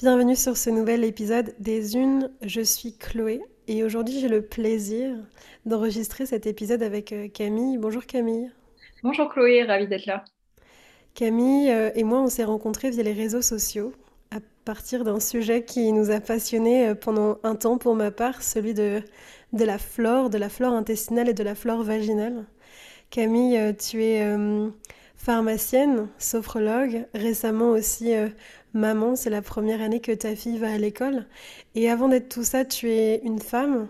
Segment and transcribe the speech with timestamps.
[0.00, 2.28] Bienvenue sur ce nouvel épisode des Unes.
[2.42, 5.14] Je suis Chloé et aujourd'hui j'ai le plaisir
[5.66, 7.78] d'enregistrer cet épisode avec euh, Camille.
[7.78, 8.50] Bonjour Camille.
[9.04, 10.24] Bonjour Chloé, ravie d'être là.
[11.14, 13.92] Camille euh, et moi on s'est rencontrés via les réseaux sociaux
[14.32, 18.42] à partir d'un sujet qui nous a passionnés euh, pendant un temps pour ma part,
[18.42, 19.00] celui de,
[19.52, 22.46] de la flore, de la flore intestinale et de la flore vaginale.
[23.10, 24.26] Camille, tu es
[25.14, 28.12] pharmacienne, sophrologue, récemment aussi
[28.74, 31.26] maman, c'est la première année que ta fille va à l'école.
[31.74, 33.88] Et avant d'être tout ça, tu es une femme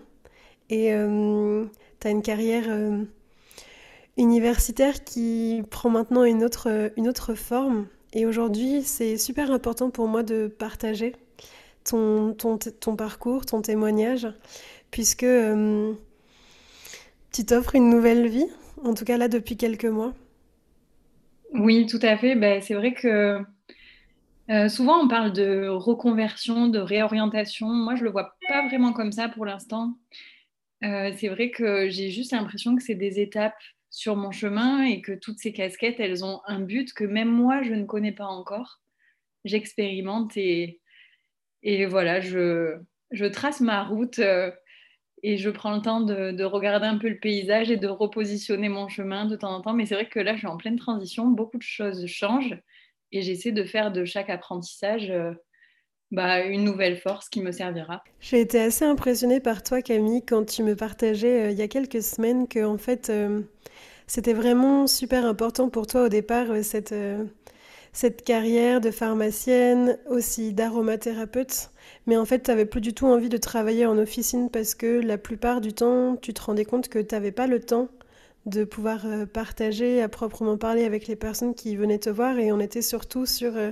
[0.71, 1.65] et euh,
[2.01, 3.03] tu as une carrière euh,
[4.17, 7.87] universitaire qui prend maintenant une autre, une autre forme.
[8.13, 11.17] Et aujourd'hui, c'est super important pour moi de partager
[11.85, 14.29] ton, ton, ton parcours, ton témoignage,
[14.91, 15.93] puisque euh,
[17.33, 18.47] tu t'offres une nouvelle vie,
[18.85, 20.13] en tout cas là depuis quelques mois.
[21.53, 22.35] Oui, tout à fait.
[22.35, 23.41] Ben, c'est vrai que
[24.51, 27.69] euh, souvent, on parle de reconversion, de réorientation.
[27.69, 29.95] Moi, je ne le vois pas vraiment comme ça pour l'instant.
[30.85, 33.57] Euh, c'est vrai que j'ai juste l'impression que c'est des étapes
[33.91, 37.63] sur mon chemin et que toutes ces casquettes, elles ont un but que même moi,
[37.63, 38.81] je ne connais pas encore.
[39.45, 40.81] J'expérimente et,
[41.63, 42.77] et voilà, je,
[43.13, 44.51] je, trace ma route euh,
[45.23, 48.69] et je prends le temps de, de, regarder un peu le paysage et de repositionner
[48.69, 49.75] mon chemin de temps en temps.
[49.75, 52.59] Mais c'est vrai que là, je suis en pleine transition, beaucoup de choses changent
[53.15, 55.31] et j'essaie de faire de chaque apprentissage euh,
[56.11, 58.03] bah, une nouvelle force qui me servira.
[58.21, 61.69] J'ai été assez impressionnée par toi, Camille, quand tu me partageais euh, il y a
[61.69, 63.41] quelques semaines que en fait euh,
[64.09, 66.95] c'était vraiment super important pour toi au départ cette,
[67.93, 71.71] cette carrière de pharmacienne, aussi d'aromathérapeute.
[72.07, 75.01] Mais en fait, tu n'avais plus du tout envie de travailler en officine parce que
[75.01, 77.89] la plupart du temps, tu te rendais compte que tu n'avais pas le temps
[78.47, 82.39] de pouvoir euh, partager à proprement parler avec les personnes qui venaient te voir.
[82.39, 83.71] Et on était surtout sur euh,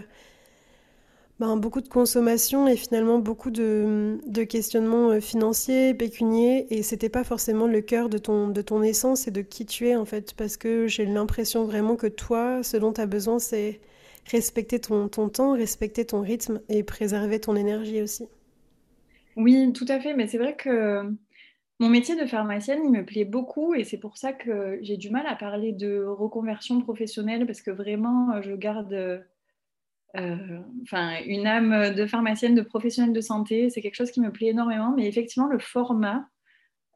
[1.41, 6.67] ben, beaucoup de consommation et finalement beaucoup de, de questionnements euh, financiers, pécuniers.
[6.71, 9.89] Et c'était pas forcément le cœur de ton, de ton essence et de qui tu
[9.89, 10.35] es en fait.
[10.35, 13.81] Parce que j'ai l'impression vraiment que toi, ce dont tu as besoin, c'est
[14.31, 18.27] respecter ton, ton temps, respecter ton rythme et préserver ton énergie aussi.
[19.37, 21.11] Oui, tout à fait, mais c'est vrai que
[21.83, 25.11] mon métier de pharmacienne, il me plaît beaucoup et c'est pour ça que j'ai du
[25.11, 29.25] mal à parler de reconversion professionnelle parce que vraiment, je garde
[30.17, 30.61] euh,
[31.27, 33.69] une âme de pharmacienne, de professionnelle de santé.
[33.69, 36.29] C'est quelque chose qui me plaît énormément, mais effectivement, le format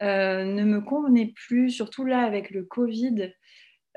[0.02, 3.32] euh, ne me convenait plus, surtout là avec le Covid.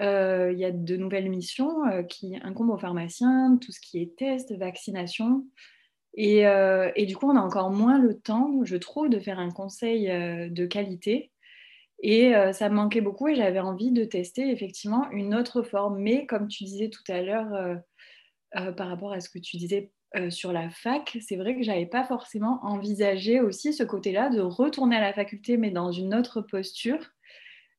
[0.02, 4.16] Euh, il y a de nouvelles missions qui incombent aux pharmaciens, tout ce qui est
[4.18, 5.46] test, vaccination.
[6.18, 9.52] Euh, et, du coup, on a encore moins le temps, je trouve, de faire un
[9.52, 11.32] conseil euh, de qualité.
[12.02, 16.00] Et euh, ça me manquait beaucoup et j'avais envie de tester effectivement une autre forme.
[16.00, 17.78] Mais comme tu disais tout à l'heure,
[18.78, 19.92] par rapport à ce que tu disais
[20.30, 24.96] sur la fac, c'est vrai que j'avais pas forcément envisagé aussi ce côté-là de retourner
[24.96, 27.00] à la faculté, mais dans une autre posture.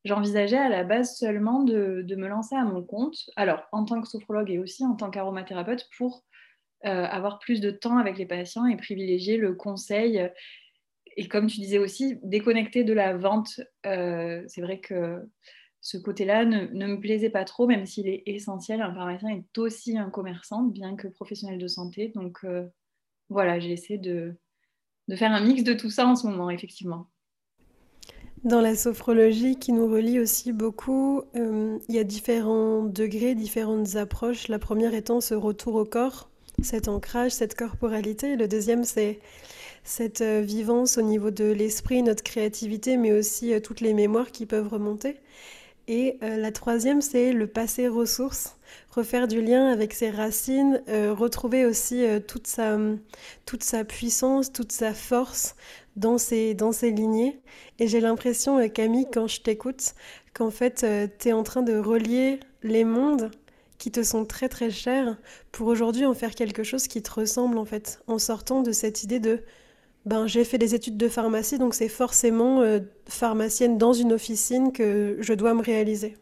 [0.03, 4.07] J'envisageais à la base seulement de, me lancer à mon compte, alors en tant que
[4.07, 6.23] sophrologue et aussi en tant qu'aromathérapeute, pour
[6.83, 10.29] avoir plus de temps avec les patients et privilégier le conseil.
[11.17, 13.59] Et comme tu disais aussi, déconnecter de la vente.
[13.85, 15.21] Euh, c'est vrai que
[15.81, 18.81] ce côté-là ne, me plaisait pas trop, même s'il est essentiel.
[18.81, 22.11] Un pharmacien est aussi un commerçant, bien que professionnel de santé.
[22.15, 22.65] Donc euh,
[23.29, 24.35] voilà, j'essaie de,
[25.07, 27.07] de faire un mix de tout ça en ce moment, effectivement.
[28.43, 34.47] Dans la sophrologie qui nous relie aussi beaucoup, il y a différents degrés, différentes approches.
[34.47, 36.30] La première étant ce retour au corps,
[36.61, 38.35] cet ancrage, cette corporalité.
[38.35, 39.19] Le deuxième, c'est
[39.83, 44.31] cette euh, vivance au niveau de l'esprit, notre créativité, mais aussi euh, toutes les mémoires
[44.31, 45.17] qui peuvent remonter.
[45.87, 48.57] Et euh, la troisième, c'est le passé ressource,
[48.91, 52.77] refaire du lien avec ses racines, retrouver aussi toute, sa,
[53.45, 55.55] toute sa puissance, toute sa force
[55.97, 57.41] dans ses, dans ses lignées.
[57.79, 59.95] Et j'ai l'impression, Camille, quand je t'écoute,
[60.33, 60.85] qu'en fait,
[61.19, 63.31] tu es en train de relier les mondes
[63.81, 65.17] qui te sont très très chers
[65.51, 69.03] pour aujourd'hui en faire quelque chose qui te ressemble en fait, en sortant de cette
[69.03, 69.41] idée de
[70.05, 72.79] ben j'ai fait des études de pharmacie donc c'est forcément euh,
[73.09, 76.15] pharmacienne dans une officine que je dois me réaliser.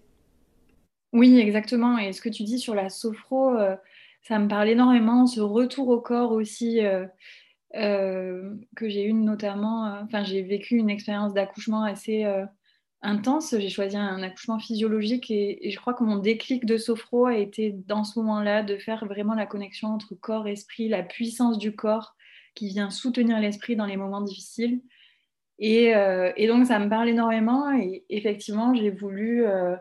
[1.11, 1.97] Oui, exactement.
[1.97, 3.75] Et ce que tu dis sur la sophro, euh,
[4.21, 6.79] ça me parle énormément, ce retour au corps aussi.
[7.75, 12.25] Euh, que j'ai eu notamment, enfin j'ai vécu une expérience d'accouchement assez
[13.01, 13.55] intense.
[13.57, 17.71] J'ai choisi un accouchement physiologique et, je crois que mon déclic de sophro a été
[17.71, 22.15] dans ce moment-là de faire vraiment la connexion entre corps esprit, la puissance du corps
[22.55, 24.81] qui vient soutenir l'esprit dans les moments difficiles.
[25.59, 29.75] Et, euh, donc ça me parle énormément et effectivement j'ai voulu euh,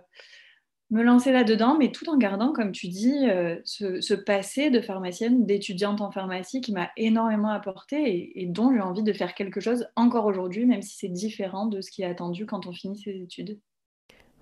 [0.90, 5.44] me lancer là-dedans, mais tout en gardant, comme tu dis, euh, ce, passé de pharmacienne,
[5.44, 9.86] d'étudiante en pharmacie qui m'a énormément apporté et, dont j'ai envie de faire quelque chose
[9.96, 13.20] encore aujourd'hui, même si c'est différent de ce qui est attendu quand on finit ses
[13.20, 13.58] études.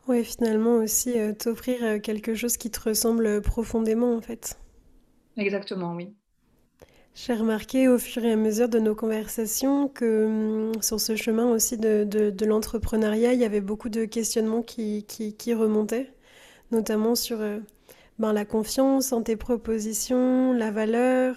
[0.07, 4.57] Oui, finalement aussi euh, t'offrir euh, quelque chose qui te ressemble profondément en fait.
[5.37, 6.15] Exactement, oui.
[7.15, 11.51] J'ai remarqué au fur et à mesure de nos conversations que hum, sur ce chemin
[11.51, 15.05] aussi de, l'entrepreneuriat, il y avait beaucoup de questionnements qui
[15.49, 16.13] remontaient
[16.71, 17.59] notamment sur euh,
[18.19, 21.37] ben, la confiance en tes propositions, la valeur,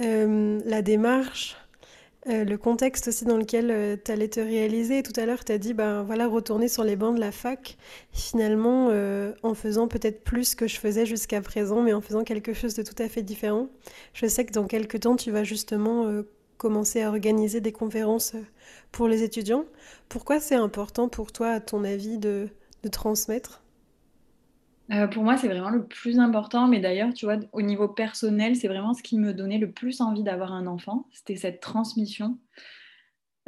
[0.00, 1.56] euh, la démarche,
[2.28, 5.02] euh, le contexte aussi dans lequel tu allais te réaliser.
[5.02, 7.76] Tout à l'heure, tu as dit, ben voilà, retourner sur les bancs de la fac,
[8.12, 8.90] finalement,
[9.42, 12.82] en faisant peut-être plus que je faisais jusqu'à présent, mais en faisant quelque chose de
[12.82, 13.68] tout à fait différent.
[14.12, 16.22] Je sais que dans quelques temps, tu vas justement
[16.58, 18.34] commencer à organiser des conférences
[18.92, 19.64] pour les étudiants.
[20.08, 22.48] Pourquoi c'est important pour toi, à ton avis, de,
[22.82, 23.62] de transmettre?
[24.90, 26.66] Euh, pour moi, c'est vraiment le plus important.
[26.66, 30.00] Mais d'ailleurs, tu vois, au niveau personnel, c'est vraiment ce qui me donnait le plus
[30.00, 31.06] envie d'avoir un enfant.
[31.12, 32.38] C'était cette transmission.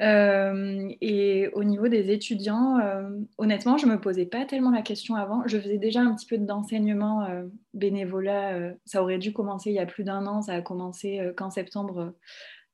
[0.00, 4.82] Euh, et au niveau des étudiants, euh, honnêtement, je ne me posais pas tellement la
[4.82, 5.42] question avant.
[5.46, 7.26] Je faisais déjà un petit peu d'enseignement
[7.75, 8.75] bénévolat.
[8.84, 10.42] ça aurait dû commencer il y a plus d'un an.
[10.42, 12.14] Ça a commencé qu'en septembre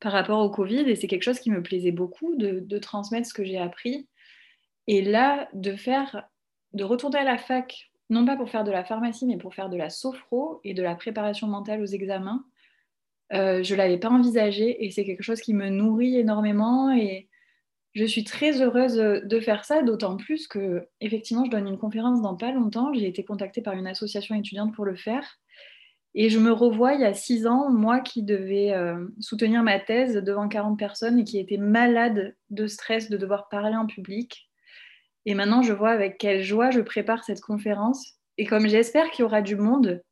[0.00, 0.90] par rapport au Covid.
[0.90, 4.08] Et c'est quelque chose qui me plaisait beaucoup de, de transmettre ce que j'ai appris.
[4.88, 6.28] Et là, de faire,
[6.74, 9.69] de retourner à la fac non pas pour faire de la pharmacie, mais pour faire
[9.69, 12.44] de la sophro et de la préparation mentale aux examens.
[13.32, 17.29] Euh, je ne l'avais pas envisagé et c'est quelque chose qui me nourrit énormément et
[17.94, 22.23] je suis très heureuse de faire ça, d'autant plus que effectivement je donne une conférence
[22.23, 22.93] dans pas longtemps.
[22.93, 25.41] J'ai été contactée par une association étudiante pour le faire
[26.19, 29.79] et je me revois il y a six ans, moi qui devais euh, soutenir ma
[29.79, 34.49] thèse devant 40 personnes et qui était malade de stress de devoir parler en public
[35.26, 38.14] et maintenant, je vois avec quelle joie je prépare cette conférence.
[38.38, 40.02] Et comme j'espère qu'il y aura du monde,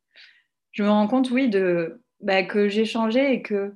[0.73, 3.73] je me rends compte, oui, de, bah, que j'ai changé et que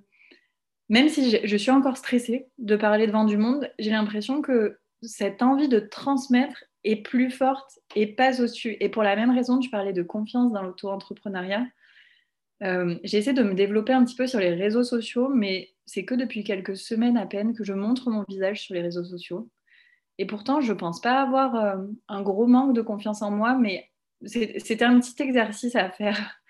[0.89, 5.41] même si je suis encore stressée de parler devant du monde, j'ai l'impression que cette
[5.41, 8.75] envie de transmettre est plus forte et passe au-dessus.
[8.81, 11.65] Et pour la même raison, tu parlais de confiance dans l'auto-entrepreneuriat.
[12.63, 16.15] Euh, J'essaie de me développer un petit peu sur les réseaux sociaux, mais c'est que
[16.15, 19.49] depuis quelques semaines à peine que je montre mon visage sur les réseaux sociaux.
[20.19, 21.77] Et pourtant, je ne pense pas avoir euh,
[22.09, 23.89] un gros manque de confiance en moi, mais
[24.25, 26.35] c'était un petit exercice à faire.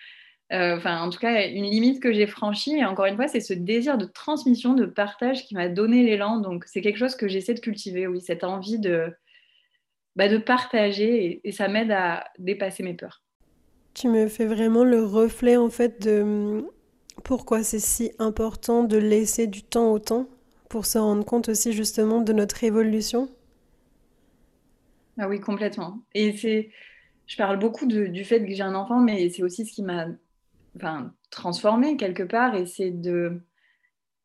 [0.51, 2.75] Euh, enfin, en tout cas, une limite que j'ai franchie.
[2.75, 6.39] Et encore une fois, c'est ce désir de transmission, de partage qui m'a donné l'élan.
[6.39, 9.13] Donc, c'est quelque chose que j'essaie de cultiver, oui, cette envie de,
[10.15, 11.39] bah, de partager.
[11.43, 13.21] Et, ça m'aide à dépasser mes peurs.
[13.93, 16.65] Tu me fais vraiment le reflet, en fait, de
[17.23, 20.25] pourquoi c'est si important de laisser du temps au temps
[20.67, 23.29] pour se rendre compte aussi, justement, de notre évolution
[25.19, 26.01] ah oui, complètement.
[26.13, 26.71] Et c'est,
[27.27, 30.07] je parle beaucoup du fait que j'ai un enfant, mais c'est aussi ce qui m'a
[30.77, 33.41] enfin, transformée quelque part, et c'est de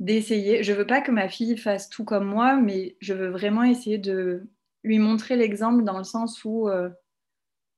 [0.00, 0.62] d'essayer.
[0.62, 3.98] Je veux pas que ma fille fasse tout comme moi, mais je veux vraiment essayer
[3.98, 4.48] de
[4.84, 6.90] lui montrer l'exemple dans le sens où euh,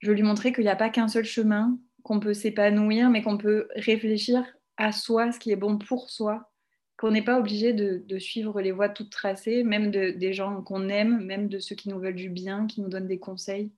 [0.01, 3.23] je veux lui montrer qu'il n'y a pas qu'un seul chemin, qu'on peut s'épanouir, mais
[3.23, 4.45] qu'on peut réfléchir
[4.77, 6.51] à soi, ce qui est bon pour soi,
[6.97, 10.89] qu'on n'est pas obligé de, suivre les voies toutes tracées, même de, des gens qu'on
[10.89, 13.71] aime, même de ceux qui nous veulent du bien, qui nous donnent des conseils.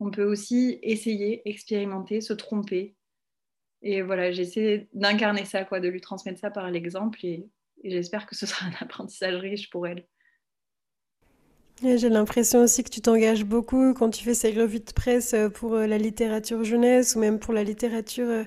[0.00, 2.94] On peut aussi essayer, expérimenter, se tromper.
[3.82, 7.48] Et voilà, j'essaie d'incarner ça, quoi, de lui transmettre ça par l'exemple, et,
[7.84, 10.04] j'espère que ce sera un apprentissage riche pour elle.
[11.82, 15.50] J'ai l'impression aussi que tu t'engages beaucoup quand tu fais ces revues de presse euh,
[15.50, 18.44] pour euh, la littérature jeunesse ou même pour la littérature euh,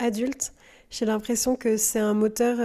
[0.00, 0.52] adulte.
[0.90, 2.58] J'ai l'impression que c'est un moteur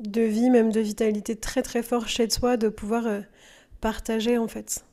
[0.00, 3.20] de vie, même de vitalité très très fort chez toi, de pouvoir euh,
[3.80, 4.84] partager en fait.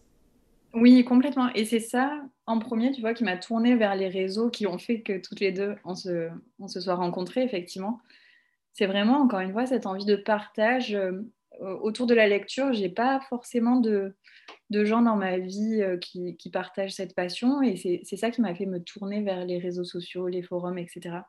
[0.73, 1.49] Oui, complètement.
[1.55, 4.77] Et c'est ça, en premier, tu vois, qui m'a tournée vers les réseaux qui ont
[4.77, 7.99] fait que toutes les deux, on se, on se soit rencontrés, effectivement.
[8.73, 10.93] C'est vraiment, encore une fois, cette envie de partage.
[10.93, 11.23] Euh,
[11.81, 14.15] autour de la lecture, j'ai pas forcément de,
[14.69, 17.63] de, gens dans ma vie euh, qui, qui partagent cette passion.
[17.63, 21.21] Et c'est ça qui m'a fait me tourner vers les réseaux sociaux, les forums, etc.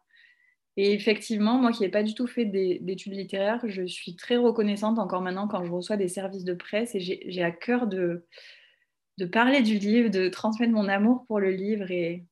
[0.80, 5.00] Et effectivement, moi qui n'ai pas du tout fait d'études littéraires, je suis très reconnaissante
[5.00, 8.24] encore maintenant quand je reçois des services de presse et j'ai à cœur de,
[9.18, 11.90] de parler du livre, de transmettre mon amour pour le livre.
[11.90, 12.24] Et,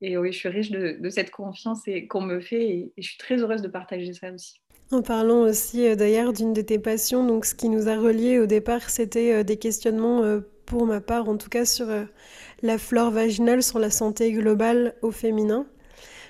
[0.00, 3.36] et oui, je suis riche de, cette confiance qu'on me fait et, je suis très
[3.36, 4.60] heureuse de partager ça aussi.
[4.90, 8.40] En parlant aussi euh, d'ailleurs d'une de tes passions, donc ce qui nous a reliés
[8.40, 11.86] au départ, c'était euh, des questionnements euh, pour ma part, en tout cas sur
[12.62, 15.68] la flore vaginale, sur la santé globale au féminin.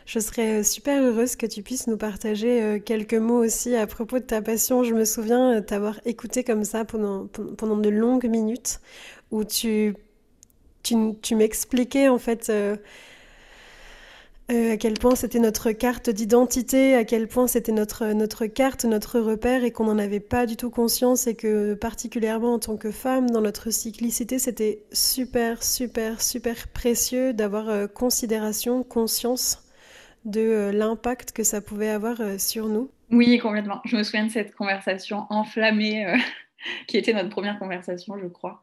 [0.06, 3.86] Je serais euh, super heureuse que tu puisses nous partager euh, quelques mots aussi à
[3.86, 4.84] propos de ta passion.
[4.84, 8.80] Je me souviens euh, t'avoir écouté comme ça pendant, pendant de longues minutes
[9.30, 9.96] où tu,
[10.82, 12.52] tu, tu m'expliquais en fait
[14.50, 19.18] à quel point c'était notre carte d'identité, à quel point c'était notre, notre carte, notre
[19.18, 22.90] repère et qu'on n'en avait pas du tout conscience et que particulièrement en tant que
[22.90, 29.63] femme, dans notre cyclicité, c'était super, super, super précieux d'avoir considération, conscience
[30.24, 32.90] de euh, l'impact que ça pouvait avoir sur nous.
[33.10, 33.80] Oui, complètement.
[33.84, 36.06] Je me souviens de cette conversation enflammée
[36.86, 38.62] qui était notre première conversation, je crois.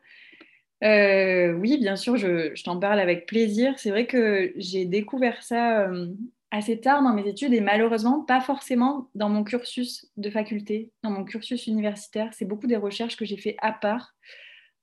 [0.84, 3.78] Euh, oui, bien sûr, je, t'en parle avec plaisir.
[3.78, 6.08] C'est vrai que j'ai découvert ça euh,
[6.50, 11.12] assez tard dans mes études et malheureusement pas forcément dans mon cursus de faculté, dans
[11.12, 12.30] mon cursus universitaire.
[12.34, 14.16] C'est beaucoup des recherches que j'ai fait à part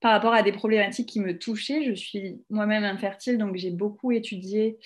[0.01, 1.83] par rapport à des problématiques qui me touchaient.
[1.83, 4.79] Je suis moi-même infertile, donc j'ai beaucoup étudié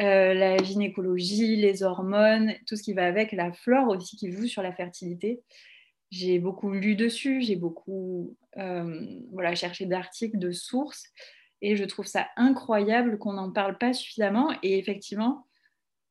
[0.00, 4.46] euh, la gynécologie, les hormones, tout ce qui va avec, la flore aussi qui joue
[4.46, 5.42] sur la fertilité
[6.10, 11.04] j'ai beaucoup lu dessus, j'ai beaucoup euh, cherché d'articles, de sources,
[11.62, 14.52] et je trouve ça incroyable qu'on n'en parle pas suffisamment.
[14.64, 15.46] Et effectivement,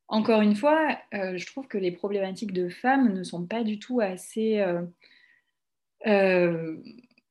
[0.08, 3.77] encore une fois, euh, je trouve que les problématiques de femmes ne sont pas du
[3.77, 4.63] tout assez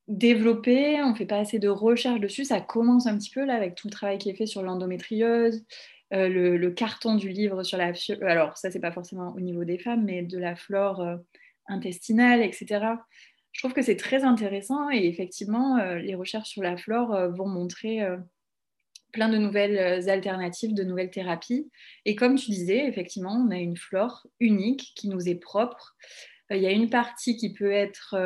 [0.08, 2.44] développées, on ne fait pas assez de recherches dessus.
[2.44, 5.64] Ça commence un petit peu là avec tout le travail qui est fait sur l'endométriose.
[6.10, 7.92] Le, le, carton du livre sur la...
[8.22, 11.18] Alors ça, c'est pas forcément au niveau des femmes, mais de la flore
[11.68, 12.96] intestinale, etc.
[13.52, 17.28] Je trouve que c'est très intéressant et effectivement, euh, les recherches sur la flore euh,
[17.28, 18.16] vont montrer euh,
[19.12, 21.68] plein de nouvelles alternatives, de nouvelles thérapies.
[22.04, 25.96] Et comme tu disais, effectivement, on a une flore unique qui nous est propre.
[26.50, 28.16] Il y a une partie qui peut être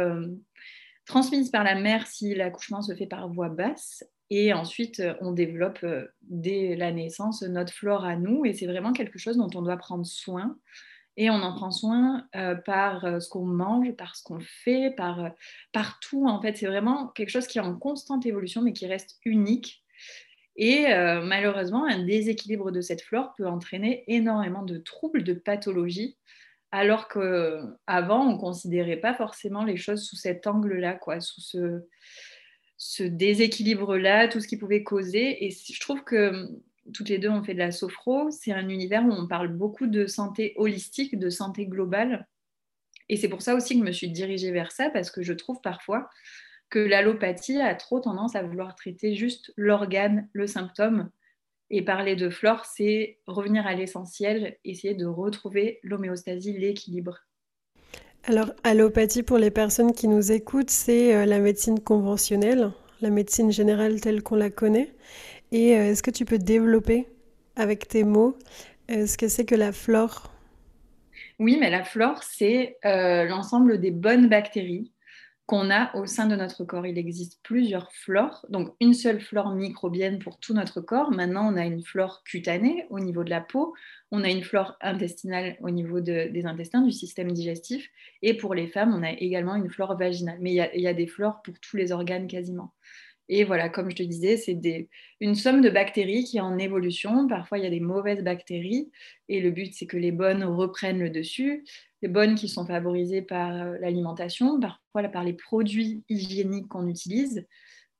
[1.06, 4.04] transmise par la mère si l'accouchement se fait par voie basse.
[4.34, 5.84] Et ensuite, on développe
[6.22, 8.46] dès la naissance notre flore à nous.
[8.46, 10.56] Et c'est vraiment quelque chose dont on doit prendre soin.
[11.18, 14.94] Et on en prend soin euh, par euh, ce qu'on mange, par ce qu'on fait,
[14.96, 15.28] par, euh,
[16.00, 16.26] tout.
[16.26, 19.84] En fait, c'est vraiment quelque chose qui est en constante évolution, mais qui reste unique.
[20.56, 26.18] Et malheureusement, un déséquilibre de cette flore peut entraîner énormément de troubles, de pathologies,
[26.72, 31.86] alors qu'avant, on ne considérait pas forcément les choses sous cet angle-là, quoi, sous ce,
[32.84, 35.46] ce déséquilibre-là, tout ce qui pouvait causer.
[35.46, 36.48] Et je trouve que
[36.92, 38.32] toutes les deux, on fait de la sophro.
[38.32, 42.26] C'est un univers où on parle beaucoup de santé holistique, de santé globale.
[43.08, 45.32] Et c'est pour ça aussi que je me suis dirigée vers ça, parce que je
[45.32, 46.10] trouve parfois
[46.70, 51.08] que l'allopathie a trop tendance à vouloir traiter juste l'organe, le symptôme.
[51.70, 57.20] Et parler de flore, c'est revenir à l'essentiel, essayer de retrouver l'homéostasie, l'équilibre.
[58.24, 63.50] Alors, allopathie, pour les personnes qui nous écoutent, c'est euh, la médecine conventionnelle, la médecine
[63.50, 64.94] générale telle qu'on la connaît.
[65.50, 67.08] Et euh, est-ce que tu peux développer
[67.56, 68.38] avec tes mots
[68.92, 70.30] euh, ce que c'est que la flore?
[71.40, 74.91] Oui, mais la flore, c'est l'ensemble des bonnes bactéries
[75.52, 76.86] qu'on a au sein de notre corps.
[76.86, 81.10] Il existe plusieurs flores, donc une seule flore microbienne pour tout notre corps.
[81.10, 83.74] Maintenant, on a une flore cutanée au niveau de la peau,
[84.10, 87.86] on a une flore intestinale au niveau des intestins, du système digestif,
[88.22, 90.38] et pour les femmes, on a également une flore vaginale.
[90.40, 92.72] Mais il y, a des flores pour tous les organes quasiment.
[93.28, 94.58] Et voilà, comme je te disais, c'est
[95.20, 97.28] une somme de bactéries qui est en évolution.
[97.28, 98.90] Parfois, il y a des mauvaises bactéries
[99.28, 101.64] et le but, c'est que les bonnes reprennent le dessus.
[102.02, 107.46] Les bonnes qui sont favorisées par euh, l'alimentation, parfois par les produits hygiéniques qu'on utilise,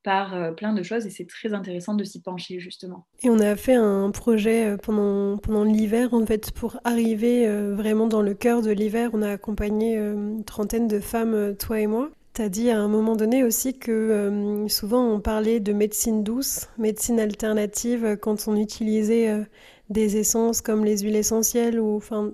[0.03, 3.07] par euh, plein de choses et c'est très intéressant de s'y pencher justement.
[3.23, 8.09] Et on a fait un projet euh, pendant, pendant l'hiver en fait pour arriver vraiment
[8.09, 9.11] dans le cœur de l'hiver.
[9.13, 12.11] On a accompagné une trentaine de femmes, toi et moi.
[12.35, 16.25] Tu as dit à un moment donné aussi que euh, souvent on parlait de médecine
[16.25, 19.45] douce, médecine alternative quand on utilisait euh,
[19.91, 22.33] des essences comme les huiles essentielles enfin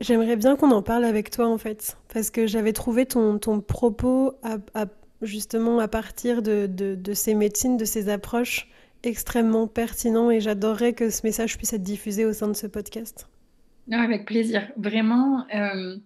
[0.00, 3.60] J'aimerais bien qu'on en parle avec toi en fait, parce que j'avais trouvé ton, ton
[3.60, 4.34] propos
[5.22, 8.68] justement à partir de, ces médecines, de ces approches
[9.02, 13.28] extrêmement pertinent et j'adorerais que ce message puisse être diffusé au sein de ce podcast.
[13.90, 14.70] avec plaisir.
[14.76, 15.96] Vraiment, euh,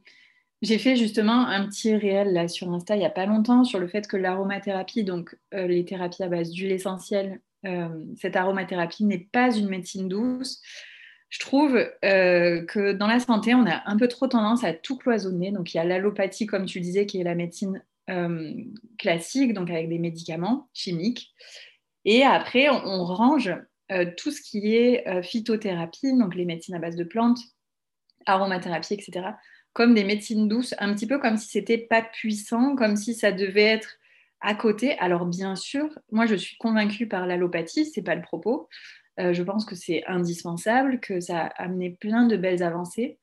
[0.61, 3.79] j'ai fait justement un petit réel là sur Insta il n'y a pas longtemps sur
[3.79, 9.05] le fait que l'aromathérapie, donc euh, les thérapies à base d'huile essentielle, euh, cette aromathérapie
[9.05, 10.61] n'est pas une médecine douce.
[11.29, 14.97] Je trouve euh, que dans la santé, on a un peu trop tendance à tout
[14.97, 15.53] cloisonner.
[15.53, 17.83] Donc il y a l'allopathie, comme tu disais, qui est la médecine
[18.99, 21.35] classique, donc avec des médicaments chimiques.
[22.07, 23.55] Et après, on, on range
[24.17, 27.38] tout ce qui est phytothérapie, donc les médecines à base de plantes,
[28.25, 29.33] aromathérapie, etc
[29.72, 33.32] comme des médecines douces, un petit peu comme si c'était pas puissant, comme si ça
[33.32, 33.98] devait être
[34.40, 34.98] à côté.
[34.98, 38.68] Alors bien sûr, moi je suis convaincue par l'allopathie, c'est pas le propos.
[39.20, 43.18] Euh, je pense que c'est indispensable, que ça a amené plein de belles avancées.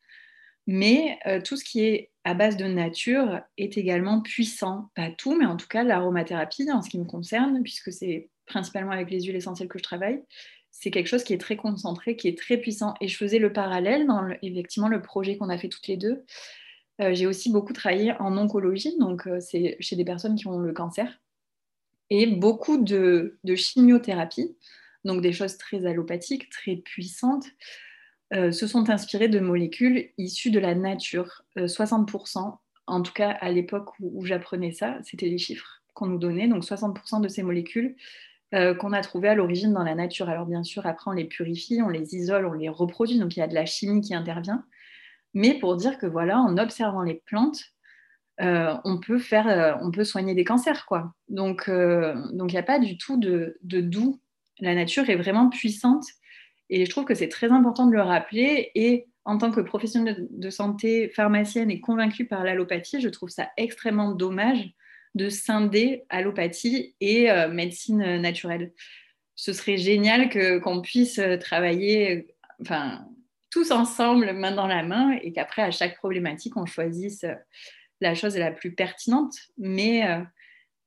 [0.67, 4.89] Mais euh, tout ce qui est à base de nature est également puissant.
[4.95, 8.91] Pas tout, mais en tout cas l'aromathérapie, en ce qui me concerne, puisque c'est principalement
[8.91, 10.21] avec les huiles essentielles que je travaille,
[10.77, 12.95] c'est quelque chose qui est très concentré, qui est très puissant.
[12.99, 16.25] Et je faisais le parallèle dans effectivement le projet qu'on a fait toutes les deux.
[17.01, 20.59] Euh, j'ai aussi beaucoup travaillé en oncologie, donc euh, c'est chez des personnes qui ont
[20.59, 21.21] le cancer,
[22.09, 24.57] et beaucoup de, chimiothérapie,
[25.05, 27.45] donc des choses très allopathiques, très puissantes,
[28.33, 31.43] euh, se sont inspirées de molécules issues de la nature.
[31.55, 36.19] 60%, en tout cas à l'époque où, où j'apprenais ça, c'était les chiffres qu'on nous
[36.19, 36.49] donnait.
[36.49, 37.95] Donc 60% de ces molécules
[38.53, 40.29] euh, qu'on a trouvées à l'origine dans la nature.
[40.29, 43.39] Alors bien sûr, après, on les purifie, on les isole, on les reproduit, donc il
[43.39, 44.63] y a de la chimie qui intervient.
[45.33, 47.61] Mais pour dire que voilà, en observant les plantes,
[48.41, 50.85] euh, on, peut faire, euh, on peut soigner des cancers.
[50.85, 51.13] Quoi.
[51.27, 54.21] Donc il n'y a pas du tout de, de, doux.
[54.59, 56.05] La nature est vraiment puissante
[56.69, 58.71] et je trouve que c'est très important de le rappeler.
[58.75, 63.49] Et en tant que professionnelle de santé, pharmacienne et convaincue par l'allopathie, je trouve ça
[63.57, 64.69] extrêmement dommage
[65.15, 68.73] de scinder allopathie et euh, médecine naturelle.
[69.35, 72.27] Ce serait génial que, qu'on puisse euh, travailler
[72.61, 73.07] enfin,
[73.49, 77.33] tous ensemble, main dans la main, et qu'après, à chaque problématique, on choisisse euh,
[78.01, 79.33] la chose la plus pertinente.
[79.57, 80.03] Mais,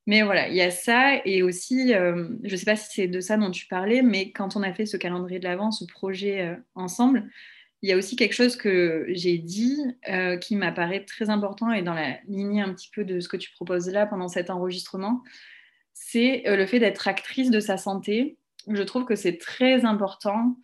[0.06, 1.23] mais voilà, il y a ça.
[1.25, 4.56] Et aussi, je ne sais pas si c'est de ça dont tu parlais, mais quand
[4.56, 7.30] on a fait ce calendrier de l'avant, ce projet ensemble,
[7.82, 11.82] il y a aussi quelque chose que j'ai dit euh, qui m'apparaît très important et
[11.82, 15.23] dans la lignée un petit peu de ce que tu proposes là pendant cet enregistrement,
[15.94, 18.37] c'est euh, le fait d'être actrice de sa santé.
[18.68, 20.56] Je trouve que c'est très important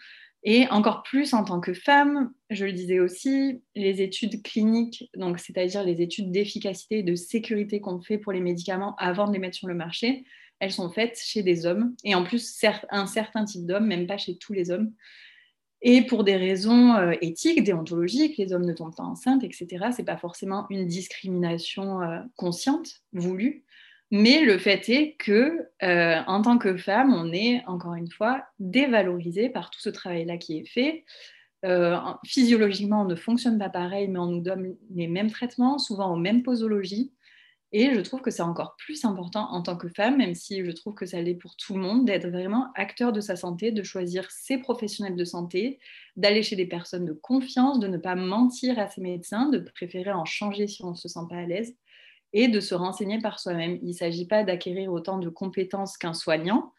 [0.43, 5.39] et encore plus en tant que femme, je le disais aussi, les études cliniques, donc
[5.39, 9.39] c'est-à-dire les études d'efficacité et de sécurité qu'on fait pour les médicaments avant de les
[9.39, 10.25] mettre sur le marché,
[10.59, 14.19] elles sont faites chez des hommes et en plus un certain type d'hommes, même pas
[14.19, 14.93] chez tous les hommes.
[15.87, 19.67] Et pour des raisons euh, éthiques, déontologiques, les hommes ne tombent pas enceintes, etc.
[19.93, 23.65] Ce n'est pas forcément une discrimination euh, consciente, voulue.
[24.11, 28.45] Mais le fait est que, euh, en tant que femme, on est, encore une fois,
[28.59, 31.05] dévalorisé par tout ce travail-là qui est fait.
[32.27, 36.19] physiologiquement, on ne fonctionne pas pareil, mais on nous donne les mêmes traitements, souvent aux
[36.19, 37.13] mêmes posologies.
[37.77, 40.71] Et je trouve que c'est encore plus important en tant que femme, même si je
[40.71, 43.83] trouve que ça l'est pour tout le monde, d'être vraiment acteur de sa santé, de
[43.83, 45.81] choisir ses professionnels de santé,
[46.15, 50.13] d'aller chez des personnes de confiance, de ne pas mentir à ses médecins, de préférer
[50.13, 51.75] en changer si on ne se sent pas à l'aise
[52.33, 53.81] et de se renseigner par soi-même.
[53.83, 56.73] Il ne s'agit pas d'acquérir autant de compétences qu'un soignant,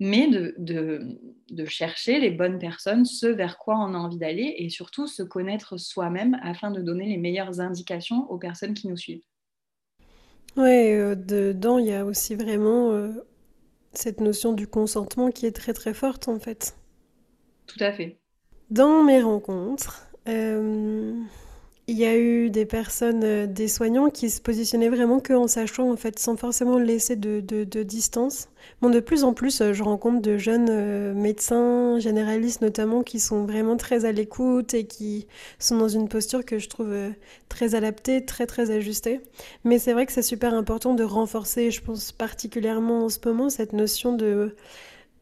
[0.00, 4.68] mais de, de, chercher les bonnes personnes, ce vers quoi on a envie d'aller et
[4.68, 9.22] surtout se connaître soi-même afin de donner les meilleures indications aux personnes qui nous suivent.
[10.56, 13.12] Ouais, euh, dedans, il y a aussi vraiment euh,
[13.92, 16.76] cette notion du consentement qui est très très forte en fait.
[17.66, 18.16] Tout à fait.
[18.70, 21.14] Dans mes rencontres, euh,
[21.88, 25.46] il y a eu des personnes, euh, des soignants qui se positionnaient vraiment que en
[25.46, 28.48] sachant, en fait, sans forcément laisser de, de, distance.
[28.82, 33.20] Bon, de plus en plus, euh, je rencontre de jeunes euh, médecins, généralistes notamment, qui
[33.20, 35.28] sont vraiment très à l'écoute et qui
[35.60, 36.92] sont dans une posture que je trouve
[37.48, 39.20] très adaptée, très très ajustée.
[39.62, 43.48] Mais c'est vrai que c'est super important de renforcer, je pense particulièrement en ce moment,
[43.48, 44.56] cette notion de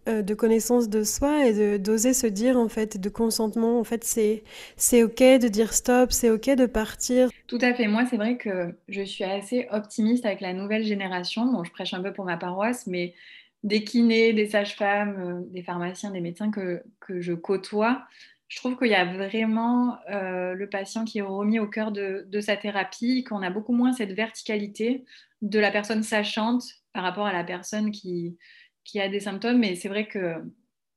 [0.07, 4.45] de connaissance de soi et d'oser se dire en fait de consentement en fait c'est
[4.77, 7.31] c'est ok de dire stop c'est ok de partir.
[7.47, 7.89] Tout à fait.
[7.89, 11.47] Moi c'est vrai que je suis assez optimiste avec la nouvelle génération.
[11.47, 13.15] Bon je prêche un peu pour ma paroisse mais
[13.63, 18.05] des kinés des sages-femmes euh, des pharmaciens des médecins que, que je côtoie
[18.49, 22.25] je trouve qu'il y a vraiment euh, le patient qui est remis au cœur de,
[22.29, 25.05] de sa thérapie, qu'on a beaucoup moins cette verticalité
[25.43, 26.63] de la personne sachante
[26.93, 28.37] par rapport à la personne qui,
[28.85, 30.43] qui a des symptômes, mais c'est vrai qu'il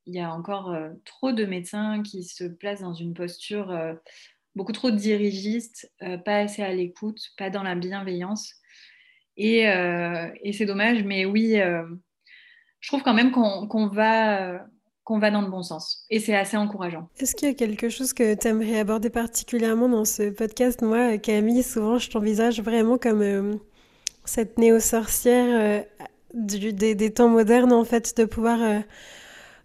[0.06, 3.94] y a encore euh, trop de médecins qui se placent dans une posture euh,
[4.54, 8.54] beaucoup trop dirigiste, euh, pas assez à l'écoute, pas dans la bienveillance.
[9.36, 9.66] Et,
[10.52, 11.60] c'est dommage, mais oui,
[12.80, 14.58] je trouve quand même qu'on va
[15.06, 16.04] dans le bon sens.
[16.10, 17.08] Et c'est assez encourageant.
[17.20, 20.82] Est-ce qu'il y a quelque chose que tu aimerais aborder particulièrement dans ce podcast?
[20.82, 23.60] Moi, Camille, souvent, je t'envisage vraiment comme
[24.24, 25.84] cette néo-sorcière
[26.34, 28.80] des, temps modernes, en fait, de pouvoir euh,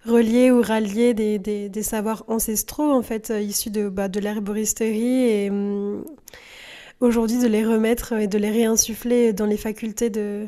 [0.06, 5.30] relier ou rallier des, des, savoirs ancestraux, en fait, euh, issus de, bah, de l'herboristerie
[5.30, 6.06] et hum,
[7.00, 10.48] aujourd'hui de les remettre et de les réinsuffler dans les facultés de,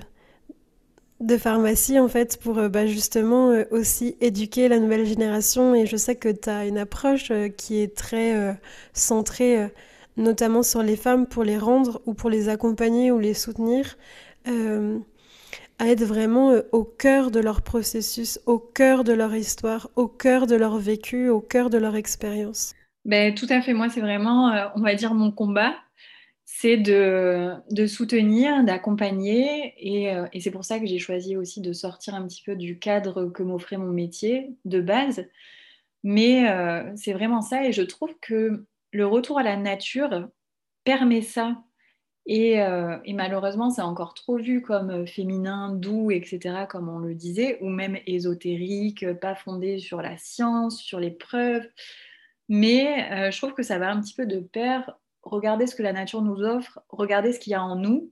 [1.19, 5.75] de pharmacie, en fait, pour euh, bah, justement aussi éduquer la nouvelle génération.
[5.75, 8.57] Et je sais que tu as une approche qui est très
[8.93, 9.69] centrée
[10.17, 13.97] notamment sur les femmes pour les rendre ou pour les accompagner ou les soutenir
[15.79, 20.07] à être vraiment euh, au cœur de leur processus, au cœur de leur histoire, au
[20.07, 22.73] cœur de leur vécu, au cœur de leur expérience.
[23.03, 25.75] Ben, tout à fait, moi c'est vraiment, euh, on va dire, mon combat.
[26.45, 29.73] c'est de, soutenir, d'accompagner.
[30.09, 32.79] Euh, et, c'est pour ça que j'ai choisi aussi de sortir un petit peu du
[32.79, 35.25] cadre que m'offrait mon métier de base.
[36.03, 36.45] Mais
[36.95, 37.65] c'est vraiment ça.
[37.65, 40.29] Et je trouve que le retour à la nature
[40.83, 41.57] permet ça.
[42.27, 47.13] Et, euh, et malheureusement, c'est encore trop vu comme féminin, doux, etc., comme on le
[47.13, 51.67] disait, ou même ésotérique, pas fondé sur la science, sur les preuves.
[52.49, 55.93] Mais je trouve que ça va un petit peu de pair regarder ce que la
[55.93, 58.11] nature nous offre, regarder ce qu'il y a en nous,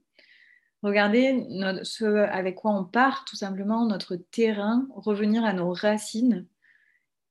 [0.82, 1.46] regarder
[1.82, 6.46] ce avec quoi on part, tout simplement, notre terrain, revenir à nos racines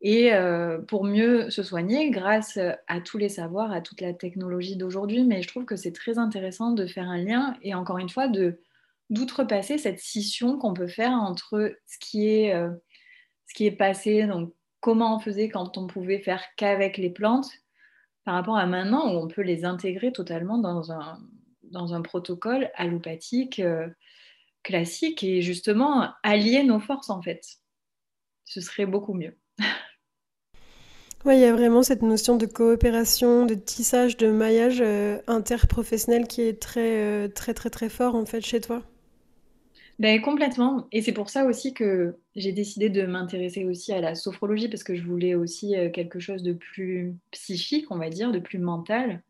[0.03, 4.75] et euh, pour mieux se soigner grâce à tous les savoirs, à toute la technologie
[4.75, 5.23] d'aujourd'hui.
[5.23, 8.27] Mais je trouve que c'est très intéressant de faire un lien et encore une fois
[8.27, 8.59] de
[9.09, 12.71] d'outrepasser cette scission qu'on peut faire entre ce qui est, euh,
[13.47, 17.51] ce qui est passé, donc comment on faisait quand on pouvait faire qu'avec les plantes,
[18.23, 21.19] par rapport à maintenant où on peut les intégrer totalement dans un,
[21.63, 23.87] dans un protocole allopathique euh,
[24.63, 27.43] classique et justement allier nos forces en fait.
[28.45, 29.37] Ce serait beaucoup mieux.
[31.25, 36.27] Oui, il y a vraiment cette notion de coopération, de tissage, de maillage euh, interprofessionnel
[36.27, 38.83] qui est très, euh, très, très, très fort en fait chez toi.
[39.99, 40.85] Ben, complètement.
[40.91, 44.83] Et c'est pour ça aussi que j'ai décidé de m'intéresser aussi à la sophrologie parce
[44.83, 48.59] que je voulais aussi euh, quelque chose de plus psychique, on va dire, de plus
[48.59, 49.23] mental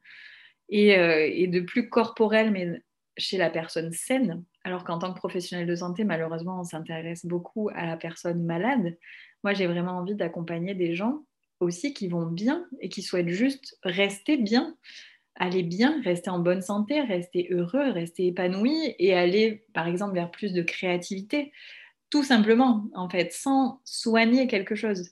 [0.70, 2.82] et, et de plus corporel, mais
[3.18, 4.44] chez la personne saine.
[4.64, 8.98] Alors qu'en tant que professionnel de santé, malheureusement, on s'intéresse beaucoup à la personne malade.
[9.44, 11.24] Moi, j'ai vraiment envie d'accompagner des gens
[11.60, 14.76] aussi qui vont bien et qui souhaitent juste rester bien
[15.36, 20.32] aller bien, rester en bonne santé, rester heureux, rester épanoui et aller, par exemple, vers
[20.32, 21.52] plus de créativité,
[22.10, 25.10] tout simplement, en fait, sans soigner quelque chose.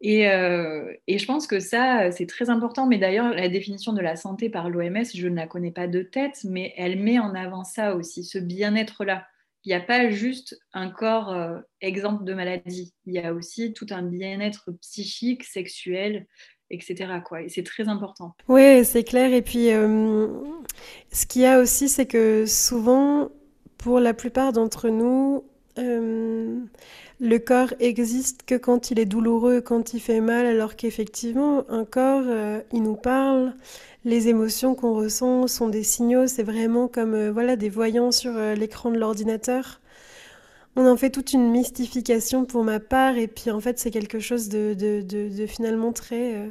[0.00, 2.86] Et, euh, je pense que ça, c'est très important.
[2.86, 6.02] Mais d'ailleurs, la définition de la santé par l'OMS, je ne la connais pas de
[6.02, 9.26] tête, mais elle met en avant ça aussi, ce bien-être-là.
[9.68, 12.94] Il n'y a pas juste un corps euh, exemple de maladie.
[13.04, 16.26] Il y a aussi tout un bien-être psychique, sexuel,
[16.70, 17.20] etc.
[17.22, 17.42] Quoi.
[17.42, 18.34] Et c'est très important.
[18.48, 19.30] Oui, c'est clair.
[19.34, 20.26] Et puis, euh,
[21.12, 23.28] ce qu'il y a aussi, c'est que souvent,
[23.76, 25.44] pour la plupart d'entre nous,
[25.78, 26.58] euh,
[27.20, 31.84] le corps existe que quand il est douloureux, quand il fait mal, alors qu'effectivement, un
[31.84, 33.54] corps, euh, il nous parle.
[34.04, 36.26] Les émotions qu'on ressent sont des signaux.
[36.26, 39.80] C'est vraiment comme voilà des voyants sur l'écran de l'ordinateur.
[40.78, 44.20] On en fait toute une mystification pour ma part, et puis en fait, c'est quelque
[44.20, 46.48] chose de, de, finalement très, euh,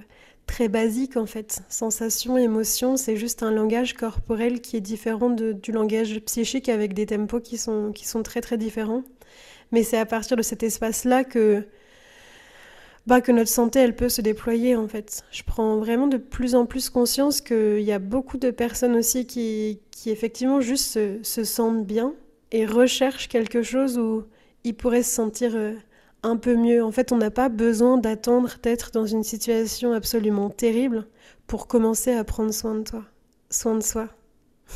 [0.48, 1.62] très basique en fait.
[1.70, 7.06] Sensation, émotion, c'est juste un langage corporel qui est différent du langage psychique avec des
[7.06, 9.04] tempos qui sont, qui sont très très différents.
[9.72, 11.68] Mais c'est à partir de cet espace-là que,
[13.06, 15.24] bah, que notre santé, elle peut se déployer en fait.
[15.32, 19.28] Je prends vraiment de plus en plus conscience qu'il y a beaucoup de personnes aussi
[19.28, 22.16] qui, qui effectivement juste se sentent bien
[22.52, 24.24] et recherche quelque chose où
[24.64, 25.74] il pourrait se sentir euh,
[26.28, 26.84] un peu mieux.
[26.84, 31.08] En fait, on n'a pas besoin d'attendre d'être dans une situation absolument terrible
[31.48, 33.06] pour commencer à prendre soin de toi,
[33.50, 34.10] soin de soi.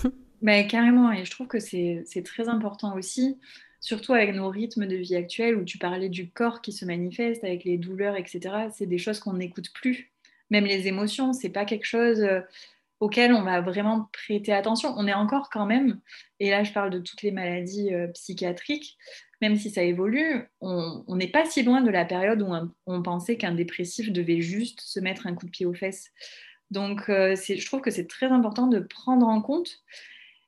[0.41, 3.37] Ben, carrément, et je trouve que c'est très important aussi,
[3.79, 7.43] surtout avec nos rythmes de vie actuels où tu parlais du corps qui se manifeste
[7.43, 8.69] avec les douleurs, etc.
[8.73, 10.11] C'est des choses qu'on n'écoute plus.
[10.49, 12.41] Même les émotions, c'est pas quelque chose euh,
[12.99, 14.95] auquel on va vraiment prêter attention.
[14.97, 15.99] On est encore quand même,
[16.39, 18.97] et là je parle de toutes les maladies euh, psychiatriques,
[19.41, 22.53] même si ça évolue, on n'est pas si loin de la période où
[22.85, 26.11] on, pensait qu'un dépressif devait juste se mettre un coup de pied aux fesses.
[26.69, 29.79] Donc euh, je trouve que c'est très important de prendre en compte.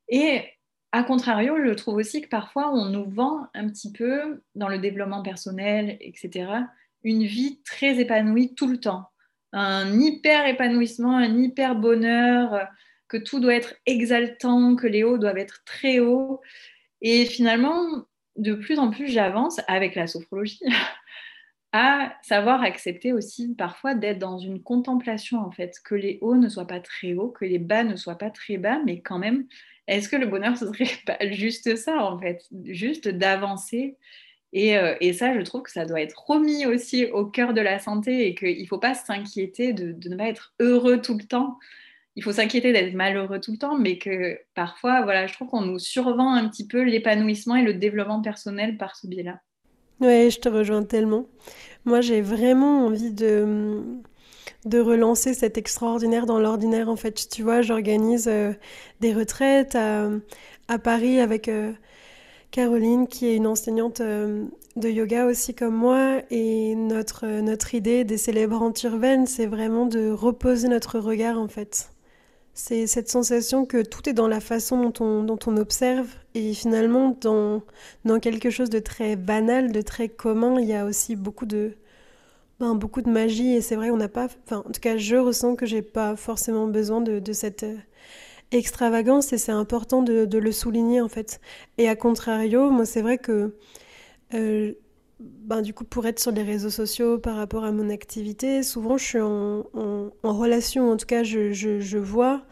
[0.08, 0.44] Et
[0.92, 4.78] à contrario, je trouve aussi que parfois on nous vend un petit peu dans le
[4.78, 6.48] développement personnel, etc.,
[7.04, 9.10] une vie très épanouie tout le temps
[9.54, 12.68] un hyper épanouissement, un hyper bonheur,
[13.08, 16.42] que tout doit être exaltant, que les hauts doivent être très hauts.
[17.02, 20.60] Et finalement, de plus en plus, j'avance avec la sophrologie
[21.72, 26.48] à savoir accepter aussi parfois d'être dans une contemplation en fait, que les hauts ne
[26.48, 29.48] soient pas très hauts, que les bas ne soient pas très bas, mais quand même,
[29.88, 33.98] est-ce que le bonheur ce serait pas juste ça en fait, juste d'avancer?
[34.56, 37.80] Euh, et, ça, je trouve que ça doit être remis aussi au cœur de la
[37.80, 41.58] santé et qu'il ne faut pas s'inquiéter de, ne pas être heureux tout le temps.
[42.16, 45.62] Il faut s'inquiéter d'être malheureux tout le temps, mais que parfois, voilà, je trouve qu'on
[45.62, 49.40] nous survend un petit peu l'épanouissement et le développement personnel par ce biais-là.
[50.00, 51.26] Oui, je te rejoins tellement.
[51.86, 53.82] Moi, j'ai vraiment envie de,
[54.66, 56.90] de relancer cet extraordinaire dans l'ordinaire.
[56.90, 58.54] En fait, tu vois, j'organise euh,
[59.00, 60.10] des retraites à,
[60.80, 61.48] Paris avec...
[61.48, 61.74] Euh,
[62.54, 64.46] Caroline, qui est une enseignante euh,
[64.76, 70.12] de yoga aussi comme moi, et notre, notre idée des célébrantes urbaines, c'est vraiment de
[70.12, 71.90] reposer notre regard en fait
[72.56, 76.08] C'est cette sensation que tout est dans la façon dont on, observe.
[76.36, 77.64] Et finalement dans,
[78.06, 81.74] dans quelque chose de très banal, de très commun, il y a aussi beaucoup de,
[82.60, 83.54] ben, beaucoup de magie.
[83.54, 86.16] Et c'est vrai on n'a pas, enfin en tout cas je ressens que j'ai pas
[86.16, 87.78] forcément besoin de, cette euh,
[88.52, 89.34] extravagance.
[89.34, 91.42] Et c'est important de, de, le souligner en fait.
[91.80, 93.56] Et à contrario, moi c'est vrai que
[94.36, 94.74] euh,
[95.24, 98.98] ben, du coup, pour être sur les réseaux sociaux par rapport à mon activité, souvent
[98.98, 99.64] je suis en,
[100.24, 102.44] relation, en tout cas je, je, je vois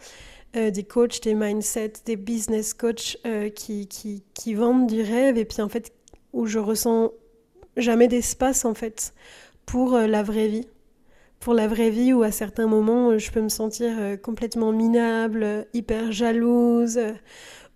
[0.55, 5.38] euh, des coachs, des mindsets, des business coachs euh, qui, qui, qui, vendent du rêve
[5.38, 5.93] et puis en fait
[6.34, 7.12] où je ressens
[7.77, 9.13] jamais d'espace en fait
[9.65, 10.67] pour euh, la vraie vie.
[11.39, 16.12] Pour la vraie vie où à certains moments je peux me sentir complètement minable, hyper
[16.12, 16.99] jalouse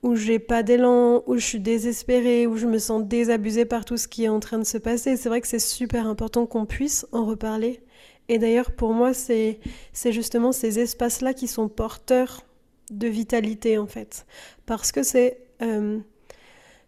[0.06, 3.98] où j'ai pas d'élan, où je suis désespérée, où je me sens désabusée par tout
[3.98, 5.18] ce qui est en train de se passer.
[5.18, 7.82] C'est vrai que c'est super important qu'on puisse en reparler.
[8.30, 9.60] Et d'ailleurs, pour moi, c'est
[10.12, 12.44] justement ces espaces-là qui sont porteurs
[12.92, 14.28] de vitalité, en fait.
[14.68, 15.40] Parce que c'est...
[15.64, 15.98] Euh,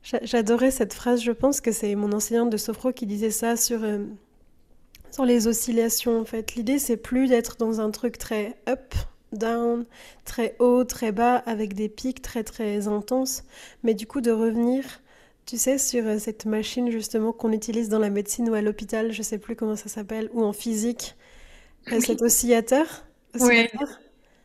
[0.03, 3.83] j'adorais cette phrase, je pense que c'est mon enseignante de sophro qui disait ça sur,
[3.83, 4.05] euh,
[5.09, 6.53] sur les oscillations, en fait.
[6.53, 8.93] L'idée, c'est plus d'être dans un truc très up,
[9.31, 9.85] down,
[10.25, 13.43] très haut, très bas, avec des pics très très intenses,
[13.83, 14.83] mais du coup de revenir,
[15.45, 19.11] tu sais, sur euh, cette machine justement qu'on utilise dans la médecine ou à l'hôpital,
[19.11, 21.15] je sais plus comment ça s'appelle, ou en physique,
[21.91, 23.05] euh, cet oscillateur?
[23.39, 23.67] Oui.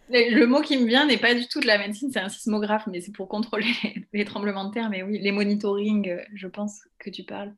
[0.08, 2.86] Le mot qui me vient n'est pas du tout de la médecine, c'est un sismographe,
[2.86, 3.72] mais c'est pour contrôler
[4.12, 4.90] les tremblements de terre.
[4.90, 7.54] Mais oui, les monitoring, euh, je pense que tu parles.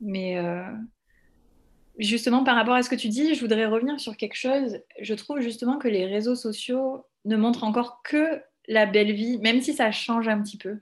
[0.00, 0.36] Mais
[1.98, 4.78] justement, par rapport à ce que tu dis, je voudrais revenir sur quelque chose.
[5.00, 9.60] Je trouve justement que les réseaux sociaux ne montrent encore que la belle vie, même
[9.60, 10.78] si ça change un petit peu.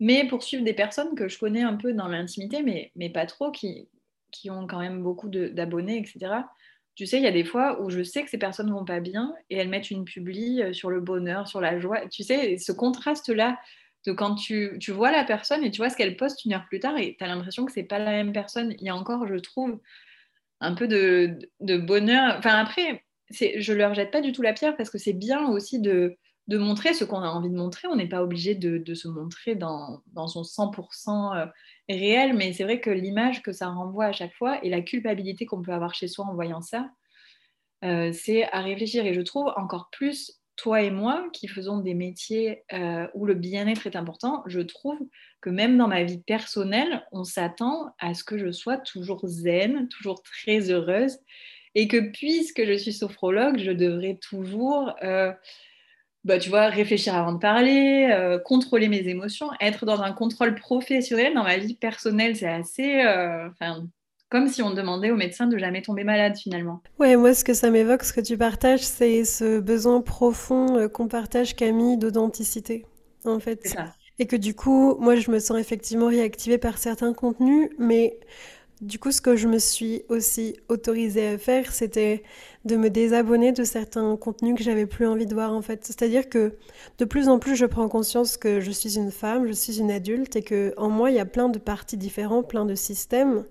[0.00, 3.26] Mais pour suivre des personnes que je connais un peu dans l'intimité, mais, mais pas
[3.26, 3.88] trop, qui,
[4.30, 6.42] qui ont quand même beaucoup d'abonnés, etc.
[6.94, 9.00] Tu sais, il y a des fois où je sais que ces personnes vont pas
[9.00, 12.06] bien et elles mettent une publi euh, sur le bonheur, sur la joie.
[12.08, 13.58] Tu sais, ce contraste-là
[14.06, 16.66] de quand tu, tu, vois la personne et tu vois ce qu'elle poste une heure
[16.66, 18.74] plus tard et tu as l'impression que c'est pas la même personne.
[18.78, 19.80] Il y a encore, je trouve,
[20.64, 22.36] un peu de, bonheur.
[22.38, 25.48] Enfin, après, je ne leur jette pas du tout la pierre parce que c'est bien
[25.48, 26.16] aussi de,
[26.48, 27.88] montrer ce qu'on a envie de montrer.
[27.88, 31.46] On n'est pas obligé de, se montrer dans, son 100% euh,
[31.88, 35.46] réel, mais c'est vrai que l'image que ça renvoie à chaque fois et la culpabilité
[35.46, 36.90] qu'on peut avoir chez soi en voyant ça,
[37.84, 39.04] euh, c'est à réfléchir.
[39.06, 43.34] Et je trouve encore plus toi et moi, qui faisons des métiers euh, où le
[43.34, 44.98] bien-être est important, je trouve
[45.40, 49.88] que même dans ma vie personnelle, on s'attend à ce que je sois toujours zen,
[49.88, 51.18] toujours très heureuse,
[51.74, 55.32] et que puisque je suis sophrologue, je devrais toujours, euh,
[56.24, 60.54] bah, tu vois, réfléchir avant de parler, euh, contrôler mes émotions, être dans un contrôle
[60.54, 61.34] professionnel.
[61.34, 63.02] Dans ma vie personnelle, c'est assez,
[64.34, 66.82] comme si on demandait au médecin de jamais tomber malade finalement.
[66.98, 70.88] Ouais, moi ce que ça m'évoque, ce que tu partages, c'est ce besoin profond euh,
[70.88, 72.84] qu'on partage Camille d'authenticité,
[73.24, 73.64] en fait.
[73.64, 73.92] Ça.
[74.18, 78.18] Et que du coup, moi je me sens effectivement réactivée par certains contenus, mais
[78.80, 82.24] du coup ce que je me suis aussi autorisée à faire, c'était
[82.64, 85.84] de me désabonner de certains contenus que j'avais plus envie de voir en fait.
[85.84, 86.56] C'est-à-dire que
[86.98, 89.92] de plus en plus je prends conscience que je suis une femme, je suis une
[89.92, 93.44] adulte et que en moi il y a plein de parties différentes, plein de systèmes.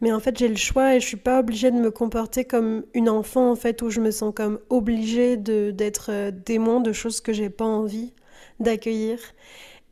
[0.00, 2.84] Mais en fait, j'ai le choix et je suis pas obligée de me comporter comme
[2.94, 7.20] une enfant, en fait, où je me sens comme obligée d'être euh, témoin de choses
[7.20, 8.12] que j'ai pas envie
[8.60, 9.18] d'accueillir.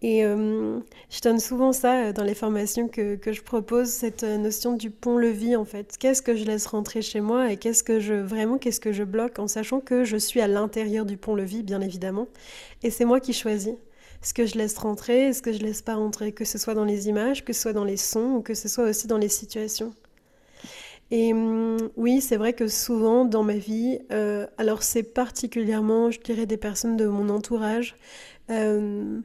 [0.01, 0.79] Et euh,
[1.11, 4.91] je donne souvent ça euh, dans les formations que, que je propose, cette notion du
[4.91, 5.97] pont-levis en fait.
[5.99, 9.03] Qu'est-ce que je laisse rentrer chez moi et qu'est-ce que je vraiment qu'est-ce que je
[9.03, 12.29] bloque en sachant que je suis à l'intérieur du pont-levis bien évidemment
[12.85, 13.75] et c'est moi qui choisis
[14.23, 16.75] ce que je laisse rentrer et ce que je laisse pas rentrer, que ce soit
[16.75, 19.19] dans les images, que ce soit dans les sons ou que ce soit aussi dans
[19.19, 19.95] les situations.
[21.11, 26.21] Et hum, oui, c'est vrai que souvent dans ma vie, euh, alors c'est particulièrement, je
[26.21, 27.97] dirais, des personnes de mon entourage,
[28.51, 29.21] euh,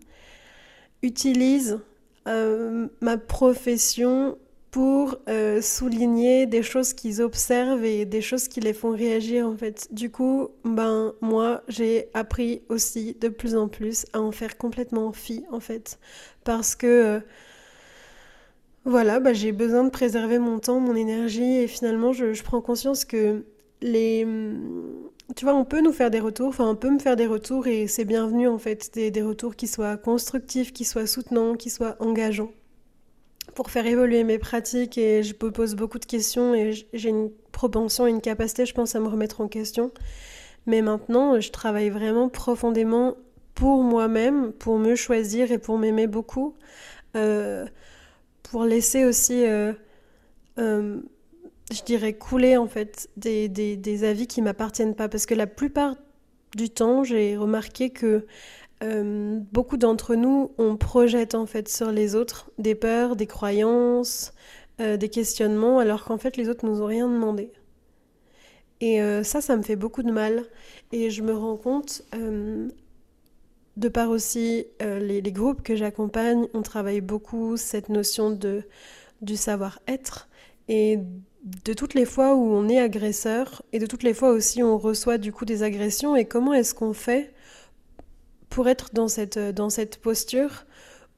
[1.01, 1.79] utilisent
[2.27, 4.37] euh, ma profession
[4.73, 9.55] pour euh, souligner des choses qu'ils observent et des choses qui les font réagir en
[9.55, 9.87] fait.
[9.91, 15.13] Du coup, ben moi, j'ai appris aussi de plus en plus à en faire complètement
[15.13, 15.99] fi en fait.
[16.43, 17.19] Parce que euh,
[18.83, 22.61] voilà, ben, j'ai besoin de préserver mon temps, mon énergie et finalement je, je, prends
[22.61, 23.45] conscience que
[23.83, 24.25] les
[25.35, 27.67] tu vois, on peut nous faire des retours, enfin on peut me faire des retours
[27.67, 31.69] et c'est bienvenu en fait, des, des retours qui soient constructifs, qui soient soutenants, qui
[31.69, 32.51] soient engageants
[33.55, 37.31] pour faire évoluer mes pratiques et je me pose beaucoup de questions et j'ai une
[37.51, 39.91] propension, une capacité, je pense, à me remettre en question.
[40.65, 43.15] Mais maintenant, je travaille vraiment profondément
[43.55, 46.55] pour moi-même, pour me choisir et pour m'aimer beaucoup,
[47.15, 47.65] euh,
[48.43, 49.73] pour laisser aussi, euh,
[50.59, 50.99] euh,
[51.71, 55.09] je dirais, couler en fait des, des, des avis qui m'appartiennent pas.
[55.09, 55.95] Parce que la plupart
[56.55, 58.25] du temps, j'ai remarqué que
[58.83, 64.33] euh, beaucoup d'entre nous, on projette en fait sur les autres des peurs, des croyances,
[64.81, 67.51] euh, des questionnements, alors qu'en fait les autres nous ont rien demandé.
[68.81, 70.43] Et euh, ça, ça me fait beaucoup de mal.
[70.91, 72.03] Et je me rends compte,
[73.77, 78.63] de par aussi les, les, groupes que j'accompagne, on travaille beaucoup cette notion de,
[79.21, 80.27] du savoir-être
[80.67, 80.99] et
[81.65, 84.67] de toutes les fois où on est agresseur et de toutes les fois aussi où
[84.67, 87.32] on reçoit du coup des agressions et comment est-ce qu'on fait
[88.53, 90.65] pour être dans cette, dans cette posture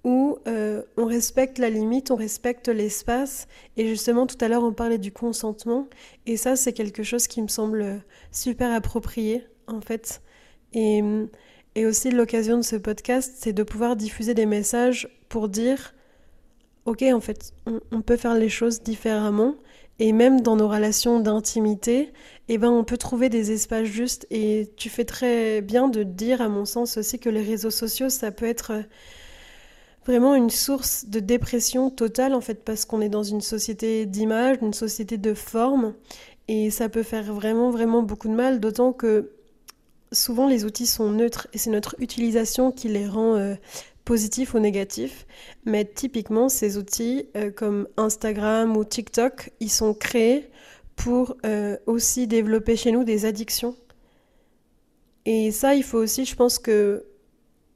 [0.06, 3.50] où euh, on respecte la limite, on respecte l'espace.
[3.76, 5.90] Et justement, tout à l'heure, on parlait du consentement.
[6.26, 10.22] Et ça, c'est quelque chose qui me semble super approprié, en fait.
[10.72, 11.04] Et,
[11.76, 15.94] et aussi, l'occasion de ce podcast, c'est de pouvoir diffuser des messages pour dire,
[16.86, 17.52] OK, en fait,
[17.92, 19.56] on peut faire les choses différemment.
[20.00, 22.12] Et même dans nos relations d'intimité,
[22.50, 24.28] eh ben, on peut trouver des espaces justes.
[24.30, 28.10] Et tu fais très bien de dire, à mon sens aussi, que les réseaux sociaux,
[28.10, 28.82] ça peut être euh,
[30.06, 34.58] vraiment une source de dépression totale, en fait, parce qu'on est dans une société d'image,
[34.62, 35.94] une société de forme.
[36.48, 39.32] Et ça peut faire vraiment, vraiment beaucoup de mal, d'autant que
[40.12, 43.56] souvent les outils sont neutres et c'est notre utilisation qui les rend euh,
[44.06, 45.26] positif ou négatif.
[45.66, 50.50] Mais typiquement, ces outils euh, comme Instagram ou TikTok, ils sont créés
[50.96, 53.76] pour euh, aussi développer chez nous des addictions.
[55.26, 57.06] Et ça, il faut aussi, je pense que...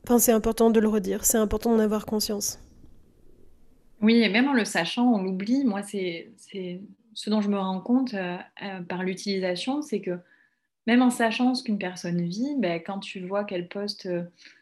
[0.05, 2.59] Enfin, c'est important de le redire, c'est important d'en avoir conscience.
[4.01, 5.65] Oui, et même en le sachant, on l'oublie.
[5.65, 6.31] Moi, c'est
[7.13, 8.37] ce dont je me rends compte euh,
[8.87, 10.17] par l'utilisation, c'est que
[10.87, 14.07] même en sachant ce qu'une personne vit, ben, quand tu vois qu'elle poste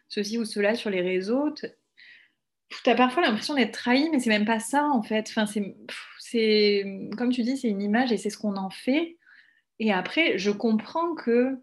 [0.10, 4.46] ceci ou cela sur les réseaux, tu as parfois l'impression d'être trahi, mais c'est même
[4.46, 5.32] pas ça en fait.
[6.20, 6.86] C'est,
[7.18, 9.18] comme tu dis, c'est une image et c'est ce qu'on en fait.
[9.80, 11.58] Et après, je comprends que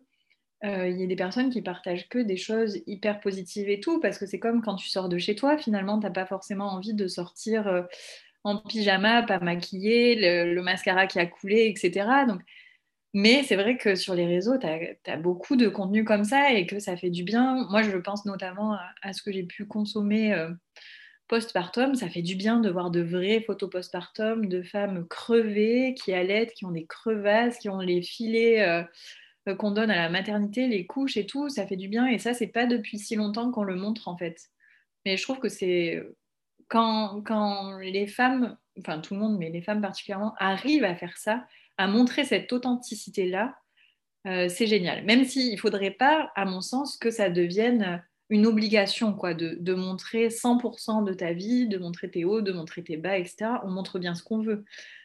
[0.65, 4.01] euh, il y ait des personnes qui partagent que des choses hyper positives et tout,
[4.01, 6.69] parce que c'est comme quand tu sors de chez toi, finalement, tu n'as pas forcément
[6.73, 7.83] envie de sortir euh,
[8.45, 12.09] en pyjama, pas maquillé, le, le, mascara qui a coulé, etc.
[12.27, 12.41] Donc,
[13.15, 16.67] mais c'est vrai que sur les réseaux, tu as, beaucoup de contenu comme ça et
[16.67, 17.65] que ça fait du bien.
[17.71, 20.51] Moi, je pense notamment à, ce que j'ai pu consommer euh,
[21.29, 21.95] postpartum.
[21.95, 26.55] Ça fait du bien de voir de vraies photos postpartum de femmes crevées, qui allaitent,
[26.55, 28.63] qui ont des crevasses, qui ont les filets
[29.47, 31.49] euh, qu'on donne à la maternité, les couches et tout.
[31.49, 32.09] Ça fait du bien.
[32.09, 34.51] Et ça, c'est pas depuis si longtemps qu'on le montre en fait.
[35.07, 36.03] Mais je trouve que c'est
[36.67, 41.17] quand, quand les femmes, enfin tout le monde, mais les femmes particulièrement, arrivent à faire
[41.17, 43.57] ça à montrer cette authenticité-là,
[44.27, 45.05] euh, c'est génial.
[45.05, 49.57] Même s'il ne faudrait pas, à mon sens, que ça devienne une obligation quoi, de,
[49.61, 53.47] de, montrer 100% de ta vie, de montrer tes hauts, de montrer tes bas, etc.
[53.65, 54.65] On montre bien ce qu'on veut.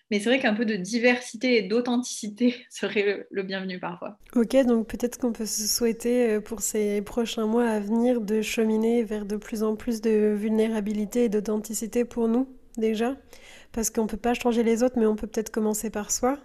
[0.09, 4.17] Mais c'est vrai qu'un peu de diversité et d'authenticité serait le, le, bienvenu parfois.
[4.35, 8.41] Ok, donc peut-être qu'on peut se souhaiter euh, pour ces prochains mois à venir de
[8.41, 13.17] cheminer vers de plus en plus de vulnérabilité et d'authenticité pour nous déjà.
[13.71, 16.39] Parce qu'on ne peut pas changer les autres, mais on peut peut-être commencer par soi.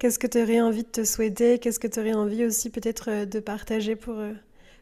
[0.00, 1.58] Qu'est-ce que tu aurais envie de te souhaiter?
[1.58, 4.32] Qu'est-ce que tu aurais envie aussi peut-être euh, de partager pour, euh,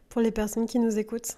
[0.07, 1.37] pour les personnes qui nous écoutent?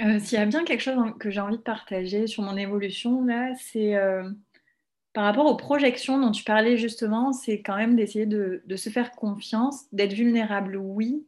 [0.00, 3.24] Euh, S'il y a bien quelque chose que j'ai envie de partager sur mon évolution,
[3.24, 3.96] là, c'est
[5.12, 8.90] par rapport aux projections dont tu parlais justement, c'est quand même d'essayer de, de, se
[8.90, 11.26] faire confiance, d'être vulnérable, oui,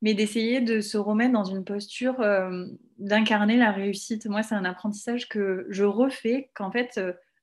[0.00, 2.24] mais d'essayer de se remettre dans une posture
[2.98, 4.26] d'incarner la réussite.
[4.26, 6.98] Moi, c'est un apprentissage que je refais, qu'en fait,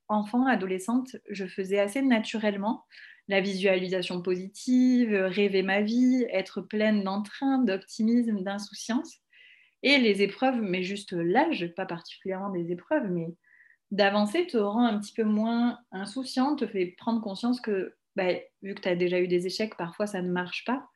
[0.09, 2.83] enfant, adolescente, je faisais assez naturellement
[3.27, 9.17] la visualisation positive, rêver ma vie, être pleine d'entrain, d'optimisme, d'insouciance.
[9.83, 13.35] Et les épreuves, mais juste l'âge, pas particulièrement des épreuves, mais
[13.91, 18.75] d'avancer te rend un petit peu moins insouciant, te fait prendre conscience que, bah, vu
[18.75, 20.87] que tu as déjà eu des échecs, parfois ça ne marche pas.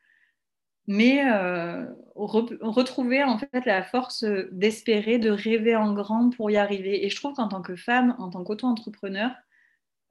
[0.87, 7.05] Mais euh, retrouver en fait la force d'espérer, de rêver en grand pour y arriver.
[7.05, 9.31] Et je trouve qu'en tant que femme, en tant qu'auto-entrepreneur,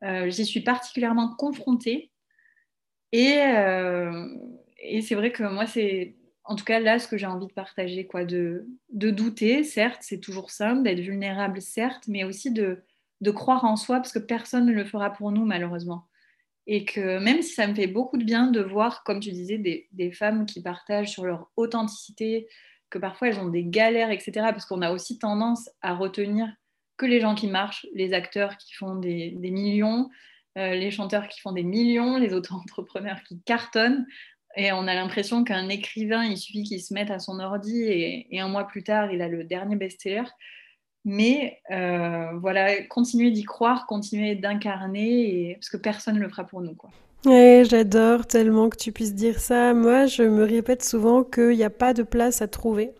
[0.02, 2.10] j'y suis particulièrement confrontée.
[3.12, 4.28] Et, euh,
[4.78, 7.52] et c'est vrai que moi, c'est en tout cas là ce que j'ai envie de
[7.52, 12.82] partager, quoi, de, de douter, certes, c'est toujours simple, d'être vulnérable, certes, mais aussi de,
[13.20, 16.06] de croire en soi, parce que personne ne le fera pour nous, malheureusement.
[16.66, 19.59] Et que même si ça me fait beaucoup de bien de voir, comme tu disais,
[19.59, 22.48] des, des femmes qui partagent sur leur authenticité,
[22.90, 26.48] que parfois elles ont des galères, etc., parce qu'on a aussi tendance à retenir
[27.01, 30.11] que les gens qui marchent, les acteurs qui font des, millions,
[30.59, 34.07] euh, les chanteurs qui font des millions, les auto-entrepreneurs qui cartonnent.
[34.55, 38.38] Et on a l'impression qu'un écrivain, il suffit qu'il se mette à son ordi et,
[38.38, 40.24] un mois plus tard, il a le dernier best-seller.
[41.07, 46.61] Mais euh, voilà, continuer d'y croire, continuer d'incarner, parce que personne ne le fera pour
[46.61, 46.74] nous.
[46.74, 46.90] Quoi.
[47.24, 49.72] J'adore tellement que tu puisses dire ça.
[49.72, 52.90] Moi, je me répète souvent qu'il n'y a pas de place à trouver.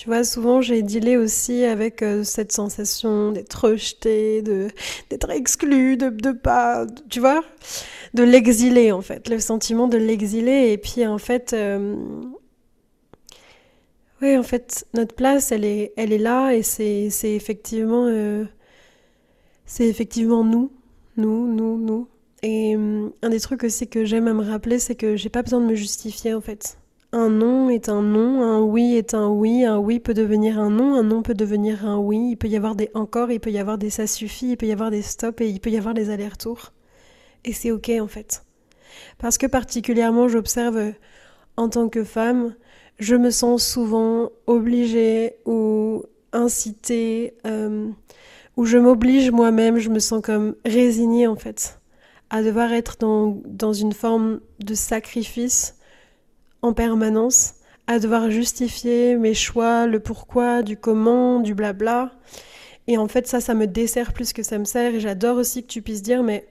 [0.00, 6.08] Tu vois, souvent j'ai dealé aussi avec euh, cette sensation d'être rejeté, d'être exclu, de,
[6.08, 7.44] de pas, tu vois,
[8.14, 10.72] de l'exiler en fait, le sentiment de l'exiler.
[10.72, 11.96] Et puis en fait, euh,
[14.22, 18.46] oui, en fait, notre place, elle est, elle est là et c'est, effectivement, euh,
[19.66, 20.72] c'est effectivement nous,
[21.18, 22.08] nous, nous, nous.
[22.42, 25.60] Et un des trucs aussi que j'aime à me rappeler, c'est que j'ai pas besoin
[25.60, 26.79] de me justifier en fait.
[27.12, 30.70] Un non est un non, un oui est un oui, un oui peut devenir un
[30.70, 33.50] non, un non peut devenir un oui, il peut y avoir des encore, il peut
[33.50, 35.76] y avoir des ça suffit, il peut y avoir des stops et il peut y
[35.76, 36.72] avoir des allers-retours.
[37.44, 38.44] Et c'est ok en fait.
[39.18, 40.92] Parce que particulièrement j'observe
[41.56, 42.54] en tant que femme,
[43.00, 47.88] je me sens souvent obligée ou incitée, euh,
[48.56, 51.80] ou je m'oblige moi-même, je me sens comme résignée en fait,
[52.30, 55.74] à devoir être dans, dans une forme de sacrifice
[56.62, 57.54] en permanence,
[57.86, 62.12] à devoir justifier mes choix, le pourquoi, du comment, du blabla.
[62.86, 64.94] Et en fait, ça, ça me dessert plus que ça me sert.
[64.94, 66.46] Et j'adore aussi que tu puisses dire, mais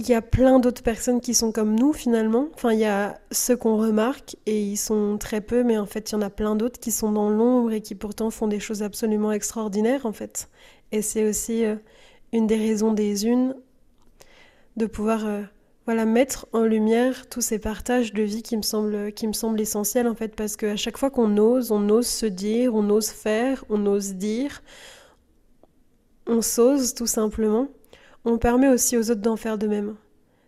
[0.00, 2.48] il y a plein d'autres personnes qui sont comme nous finalement.
[2.54, 6.10] Enfin, il y a ceux qu'on remarque et ils sont très peu, mais en fait,
[6.10, 8.60] il y en a plein d'autres qui sont dans l'ombre et qui pourtant font des
[8.60, 10.48] choses absolument extraordinaires en fait.
[10.90, 11.76] Et c'est aussi euh,
[12.32, 13.54] une des raisons des unes
[14.78, 15.42] de pouvoir euh,
[15.86, 20.06] voilà, mettre en lumière tous ces partages de vie qui me semblent, qui me essentiels
[20.06, 23.64] en fait, parce qu'à chaque fois qu'on ose, on ose se dire, on ose faire,
[23.68, 24.62] on ose dire,
[26.26, 27.68] on s'ose tout simplement,
[28.24, 29.96] on permet aussi aux autres d'en faire de même.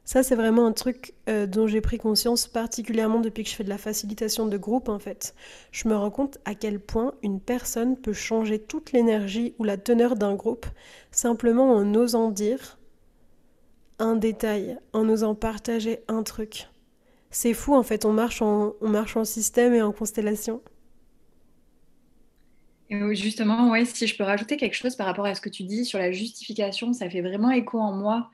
[0.05, 3.65] Ça, c'est vraiment un truc euh, dont j'ai pris conscience particulièrement depuis que je fais
[3.65, 5.35] de la facilitation de groupe en fait.
[5.71, 9.77] Je me rends compte à quel point une personne peut changer toute l'énergie ou la
[9.77, 10.67] teneur d'un groupe
[11.13, 12.79] simplement en osant dire
[14.03, 16.69] un détail, en osant partager un truc.
[17.31, 20.61] C'est fou en fait, on marche en, on marche en système et en constellation.
[22.91, 25.87] Justement, ouais, si je peux rajouter quelque chose par rapport à ce que tu dis
[25.87, 28.31] sur la justification, ça fait vraiment écho en moi.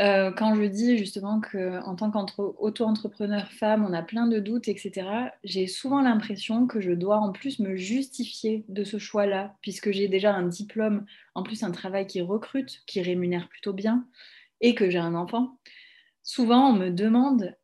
[0.00, 5.06] Euh, quand je dis justement qu'en tant qu'auto-entrepreneur femme, on a plein de doutes, etc.,
[5.44, 10.08] j'ai souvent l'impression que je dois en plus me justifier de ce choix-là, puisque j'ai
[10.08, 14.06] déjà un diplôme, en plus un travail qui recrute, qui rémunère plutôt bien
[14.60, 15.58] et que j'ai un enfant,
[16.22, 17.56] souvent on me demande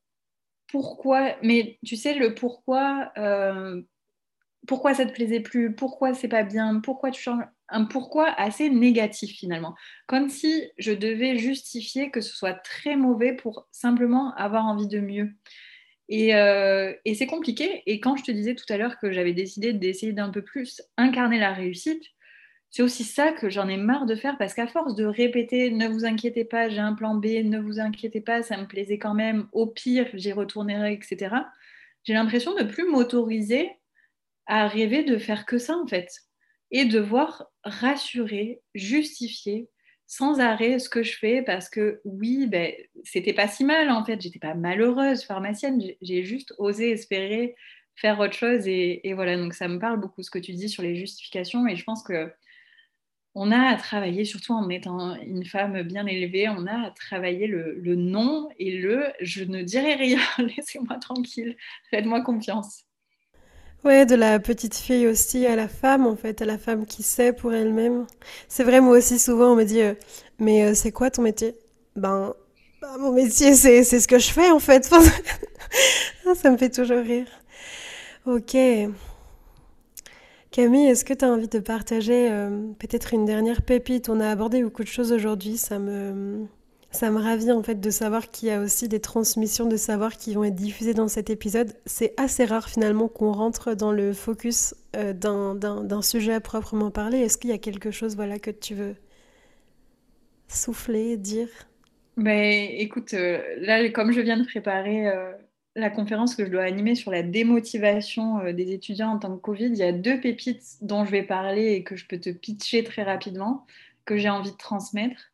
[0.68, 3.80] pourquoi, mais tu sais, le pourquoi, euh,
[4.66, 8.70] pourquoi ça te plaisait plus, pourquoi c'est pas bien, pourquoi tu changes, un pourquoi assez
[8.70, 9.74] négatif finalement,
[10.06, 15.00] comme si je devais justifier que ce soit très mauvais pour simplement avoir envie de
[15.00, 15.34] mieux.
[16.08, 17.82] Et, euh, et c'est compliqué.
[17.86, 20.82] Et quand je te disais tout à l'heure que j'avais décidé d'essayer d'un peu plus
[20.96, 22.02] incarner la réussite,
[22.74, 25.86] c'est aussi ça que j'en ai marre de faire parce qu'à force de répéter ne
[25.86, 29.14] vous inquiétez pas, j'ai un plan B, ne vous inquiétez pas, ça me plaisait quand
[29.14, 31.36] même, au pire, j'y retournerai, etc.
[32.02, 33.70] J'ai l'impression de plus m'autoriser
[34.46, 36.08] à rêver de faire que ça en fait
[36.72, 39.68] et devoir rassurer, justifier
[40.08, 42.72] sans arrêt ce que je fais parce que oui, ben,
[43.04, 47.54] c'était pas si mal en fait, j'étais pas malheureuse pharmacienne, j'ai juste osé espérer
[47.94, 50.68] faire autre chose et, et, voilà, donc ça me parle beaucoup ce que tu dis
[50.68, 52.32] sur les justifications et je pense que
[53.34, 57.46] on a à travailler, surtout en étant une femme bien élevée, on a à travailler
[57.46, 61.56] le, non et le je ne dirai rien, laissez-moi tranquille,
[61.90, 62.84] faites-moi confiance.
[63.84, 67.02] Ouais, de la petite fille aussi à la femme, en fait, à la femme qui
[67.02, 68.06] sait pour elle-même.
[68.48, 69.94] C'est vrai, moi aussi, souvent, on me dit, euh,
[70.38, 71.54] mais euh, c'est quoi ton métier?
[71.94, 72.32] Ben,
[72.80, 74.84] ben, mon métier, c'est, c'est ce que je fais, en fait.
[76.34, 77.26] Ça me fait toujours rire.
[78.26, 78.56] Ok.
[80.54, 84.08] Camille, est-ce que tu as envie de partager euh, peut-être une dernière pépite?
[84.08, 85.56] On a abordé beaucoup de choses aujourd'hui.
[85.56, 86.46] Ça me,
[86.92, 90.16] ça me ravit en fait de savoir qu'il y a aussi des transmissions de savoir
[90.16, 91.72] qui vont être diffusées dans cet épisode.
[91.86, 97.18] C'est assez rare finalement qu'on rentre dans le focus euh, d'un, sujet à proprement parler.
[97.18, 98.94] Est-ce qu'il y a quelque chose voilà, que tu veux
[100.46, 101.48] souffler, dire?
[102.16, 105.12] Ben, écoute, euh, là, comme je viens de préparer
[105.76, 109.40] la conférence que je dois animer sur la démotivation euh, des étudiants en tant que
[109.40, 112.30] Covid, il y a deux pépites dont je vais parler et que je peux te
[112.30, 113.66] pitcher très rapidement,
[114.04, 115.32] que j'ai envie de transmettre.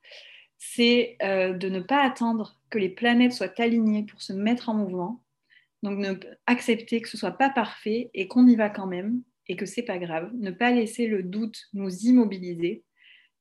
[0.59, 4.75] C'est euh, de ne pas attendre que les planètes soient alignées pour se mettre en
[4.75, 5.23] mouvement.
[5.83, 6.15] Donc, ne,
[6.47, 9.83] accepter que ce soit pas parfait et qu'on y va quand même et que c'est
[9.83, 10.31] pas grave.
[10.35, 12.85] Ne pas laisser le doute nous immobiliser.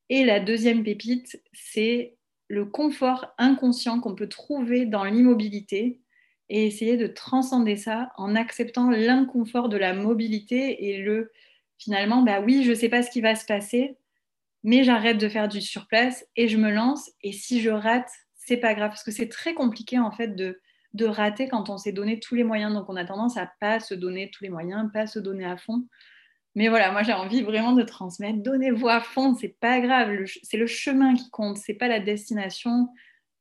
[0.10, 2.16] Et la deuxième pépite, c'est
[2.48, 6.00] le confort inconscient qu'on peut trouver dans l'immobilité
[6.50, 11.32] et essayer de transcender ça en acceptant l'inconfort de la mobilité et le
[11.78, 13.98] finalement, bah oui, je ne sais pas ce qui va se passer,
[14.64, 17.10] mais j'arrête de faire du surplace et je me lance.
[17.24, 20.60] Et si je rate, c'est pas grave parce que c'est très compliqué en fait de,
[20.94, 22.74] de rater quand on s'est donné tous les moyens.
[22.74, 25.56] Donc on a tendance à pas se donner tous les moyens, pas se donner à
[25.56, 25.88] fond.
[26.56, 28.40] Mais voilà, moi j'ai envie vraiment de transmettre.
[28.40, 30.26] Donnez-vous à fond, c'est pas grave.
[30.44, 32.90] C'est le chemin qui compte, c'est pas la destination.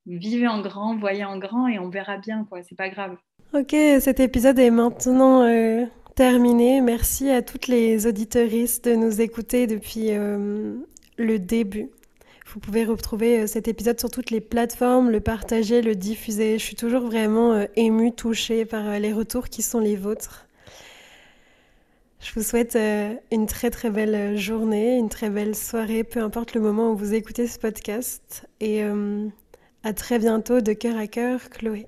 [0.09, 2.62] Vivez en grand, voyez en grand et on verra bien quoi.
[2.62, 3.16] C'est pas grave.
[3.52, 5.84] Ok, cet épisode est maintenant euh,
[6.14, 6.80] terminé.
[6.80, 10.76] Merci à toutes les auditeuristes de nous écouter depuis euh,
[11.18, 11.90] le début.
[12.46, 16.59] Vous pouvez retrouver euh, cet épisode sur toutes les plateformes, le partager, le diffuser.
[16.59, 20.46] Je suis toujours vraiment émue, touchée par les retours qui sont les vôtres.
[22.20, 22.76] Je vous souhaite
[23.30, 27.14] une très très belle journée, une très belle soirée, peu importe le moment où vous
[27.14, 28.48] écoutez ce podcast.
[28.61, 28.82] Et
[29.83, 31.87] à très bientôt de cœur à cœur, Chloé.